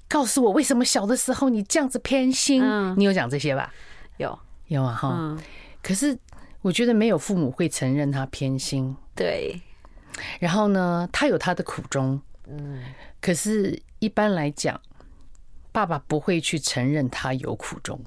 [0.07, 2.63] 告诉我为什么小的时候你这样子偏心，
[2.95, 3.73] 你有讲这些吧？
[4.17, 4.37] 有
[4.67, 5.37] 有啊哈，
[5.81, 6.17] 可是
[6.61, 9.61] 我觉得没有父母会承认他偏心，对。
[10.39, 12.81] 然后呢，他有他的苦衷，嗯。
[13.21, 14.79] 可是，一般来讲，
[15.71, 17.99] 爸爸不会去承认他有苦衷，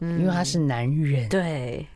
[0.00, 1.86] 嗯因为他是男人，对，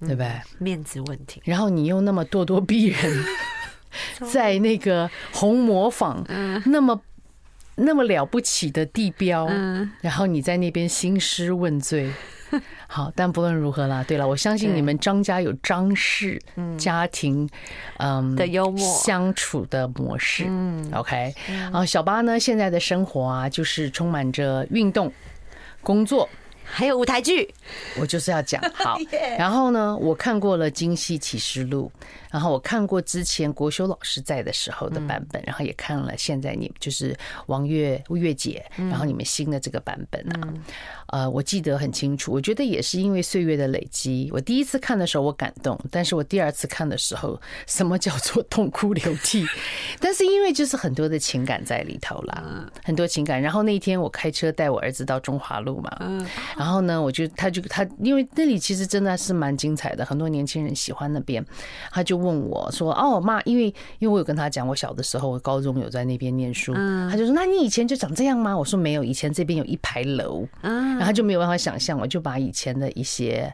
[0.00, 0.40] 对不对？
[0.58, 1.40] 面子问题。
[1.44, 3.24] 然后你又那么咄咄逼人，
[4.30, 6.24] 在那个红磨坊，
[6.66, 7.00] 那么
[7.76, 9.46] 那么了不起的地标，
[10.00, 12.12] 然后你在那边兴师问罪。
[12.94, 16.38] 好，但不论如何啦，对了，我相信你们张家有张氏
[16.76, 17.48] 家庭，
[17.96, 18.78] 嗯的幽默。
[18.98, 25.10] 相处的模式，嗯，OK，然后小八呢，现在的生活啊，就是充满着运动、
[25.82, 26.28] 工作。
[26.74, 27.52] 还有舞台剧，
[28.00, 28.96] 我就是要讲 好。
[29.38, 31.92] 然后呢，我看过了《京戏启示录》，
[32.30, 37.14] 然后我看过之前国修老师在的时候的版本，然后也看了现在你就是
[37.46, 40.48] 王月月姐，然后你们新的这个版本啊，
[41.08, 42.32] 呃，我记得很清楚。
[42.32, 49.46] 我觉得也是因为岁月的累积，我第一次看的时候我感动，但是我第二次看的时候，什么叫做痛哭流涕？
[50.00, 52.42] 但是因为就是很多的情感在里头啦，
[52.82, 53.40] 很多情感。
[53.40, 56.24] 然后那一天我开车带我儿子到中华路嘛，
[56.62, 61.44] 然后呢，我就他就他，因为那里其实真的是蛮精彩的，很多年轻人喜欢那边。
[61.90, 63.64] 他就问我说：“哦，妈，因为
[63.98, 66.72] 因为我有跟他讲，我小的时候，我高中有在那边念书。”
[67.10, 73.52] 他就说：“那你以前就长这样吗？”我说：“没有，以前这边有一排楼。”然后他就没有办法想象，我就把以前的一些。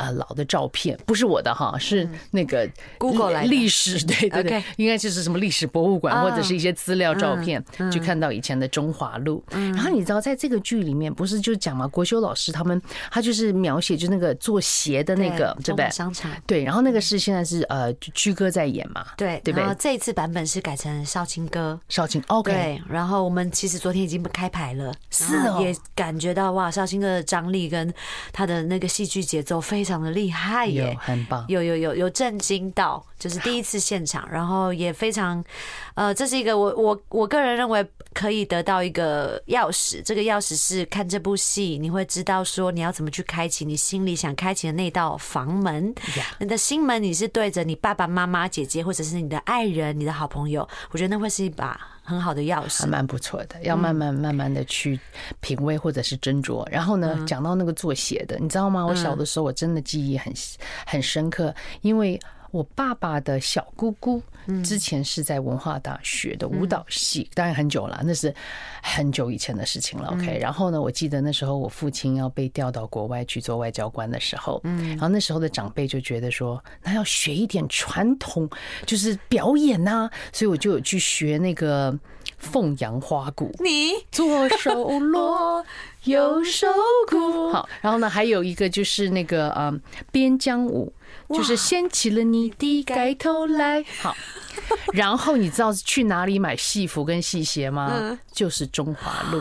[0.00, 9.44] 啊，老的照片不是我的哈，是那个 Google 来历史，对对对，应该就是什么历史博物馆或者是一些资料照片，就看到以前的中华路。
[9.50, 12.80] 然后你知道，在这个剧里面，不是就讲嘛，国修老师他们，
[13.10, 15.90] 他就是描写就那个做鞋的那个，对不对？
[15.90, 19.74] 商场对，然后那个是现在是呃，居哥在演嘛，对对不对？
[19.78, 22.52] 这一次版本是改成少卿哥，少卿 OK。
[22.52, 27.92] 对，然后我们其实昨天已经开牌了，是哦，也感觉到哇，少卿哥的张力跟
[28.32, 30.66] 他的那个戏剧节奏非常的厉害。
[30.66, 35.42] 有很棒，有有有有震惊到，就是第一次现场，然后也非常，
[35.94, 37.82] 呃，这是一个我我我个人认为
[38.12, 45.94] 可以得到一个钥匙，这个钥匙是看这部戏，你会知道说你要怎么去开启你心里想开启的那道房门，
[46.38, 51.80] 你的心门你是对着你爸爸妈妈、姐姐或者是你的爱人、你的好朋友，我觉得那会是一把
[52.10, 54.98] 很好的钥匙，还蛮不错的，要慢慢慢慢的去
[55.40, 56.68] 品味或者是斟酌。
[56.70, 58.84] 然后呢，讲到那个做鞋的，你知道吗？
[58.84, 60.32] 我小的时候我真的记忆很
[60.84, 62.18] 很深刻，因为。
[62.52, 64.20] 我爸爸的小姑姑
[64.64, 68.34] 之前是在文化大学的舞蹈系，当然很久了，那是
[68.82, 70.08] 很久以前的事情了。
[70.08, 78.48] OK，然后呢，我记得那时候我父亲要被调到国外去做外交官的时候，嗯，然后那时候的长辈就觉得说，那要学一点传统，
[78.86, 81.96] 就是表演呐，所以我就有去学那个
[82.38, 85.64] 凤阳花鼓，你左手锣，
[86.04, 86.66] 右手
[87.08, 89.80] 鼓，好，然后呢，还有一个就是那个嗯
[90.10, 90.92] 边疆舞。
[91.36, 94.16] 就是掀起了你的盖头来，好，
[94.92, 98.18] 然后你知道去哪里买戏服跟戏鞋吗？
[98.32, 99.40] 就是中华路。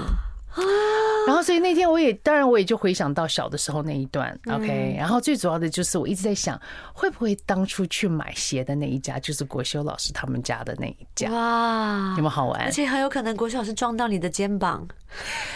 [1.27, 4.95] 然后，所以那天我也，当然我也就回想到小的时候那一段，OK。
[4.97, 6.59] 然后最主要的就是我一直在想，
[6.91, 11.29] 会不会当初去买鞋的那一家就是国修老师他们家的那一家？
[11.29, 12.61] 哇，有没有好玩？
[12.63, 14.87] 而且很有可能国修老师撞到你的肩膀，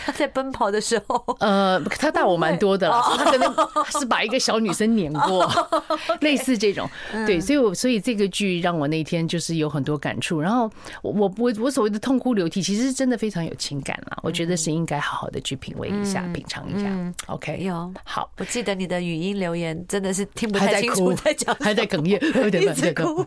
[0.06, 3.52] 他 在奔跑的时候，呃，他大我蛮多的了，他可能
[4.00, 5.50] 是把一个小女生碾过，
[6.22, 6.88] 类似这种。
[7.26, 10.40] 对，所以，我所以这个剧让我那天就是有很多感触。
[10.40, 10.70] 然后
[11.02, 14.20] 我我我我所谓的痛哭流涕，其实是真的非常有情感了。
[14.22, 15.54] 我觉得是应该好好的去。
[15.64, 16.90] 品味一下，品尝一下。
[17.28, 18.30] OK，有好。
[18.38, 23.22] 我记得你的语音留言真的是听不太清楚， 在讲，还在哽咽， 有点在 哭。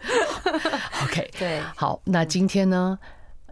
[1.04, 1.98] OK，对，好。
[2.04, 2.98] 那今天呢，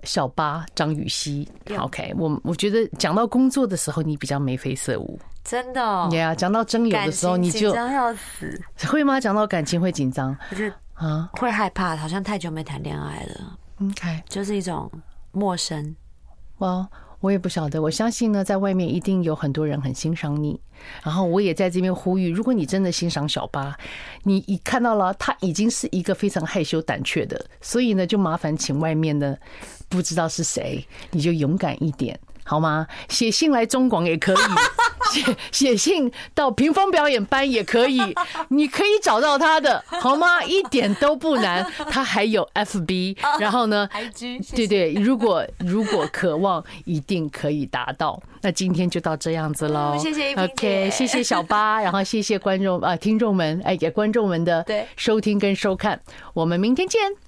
[0.03, 1.49] 小八张雨熙
[1.79, 6.07] ，OK，我我觉得讲到工作的时候，你比较眉飞色舞，真的。
[6.11, 9.19] 对啊，讲到真友的时候，你就紧张要死，会吗？
[9.19, 13.57] 讲到感情会紧张，就是啊，会害怕，好像太久没谈恋爱了。
[13.81, 14.91] OK，就是一种
[15.33, 15.97] 陌生。
[16.59, 16.87] 哇。
[17.25, 20.61] 我也不晓得，我相信呢，在外面一定有很多人很欣赏你。
[21.03, 23.75] 然后我也在这边呼吁，如果你真的欣赏小巴，
[24.25, 29.41] 你一看到了他已经是一个非常害羞胆怯的，所以呢，就麻烦请外面的
[29.89, 32.21] 不知道是谁，你就勇敢一点。
[32.45, 32.87] 好吗？
[33.09, 34.37] 写信来中广也可以，
[35.13, 38.01] 写写信到屏风表演班也可以，
[38.49, 40.43] 你可以找到他的，好吗？
[40.45, 41.65] 一点都不难。
[41.91, 48.23] 他还有 FB，然后呢，IG，对对，如果如果渴望，一定可以达到。
[48.43, 54.65] 那今天就到这样子喽，谢谢 OK，谢谢小八， 然后谢谢观众啊听众们，哎，给观众们的
[54.97, 55.99] 收听跟收看，
[56.35, 57.24] 我们明天见。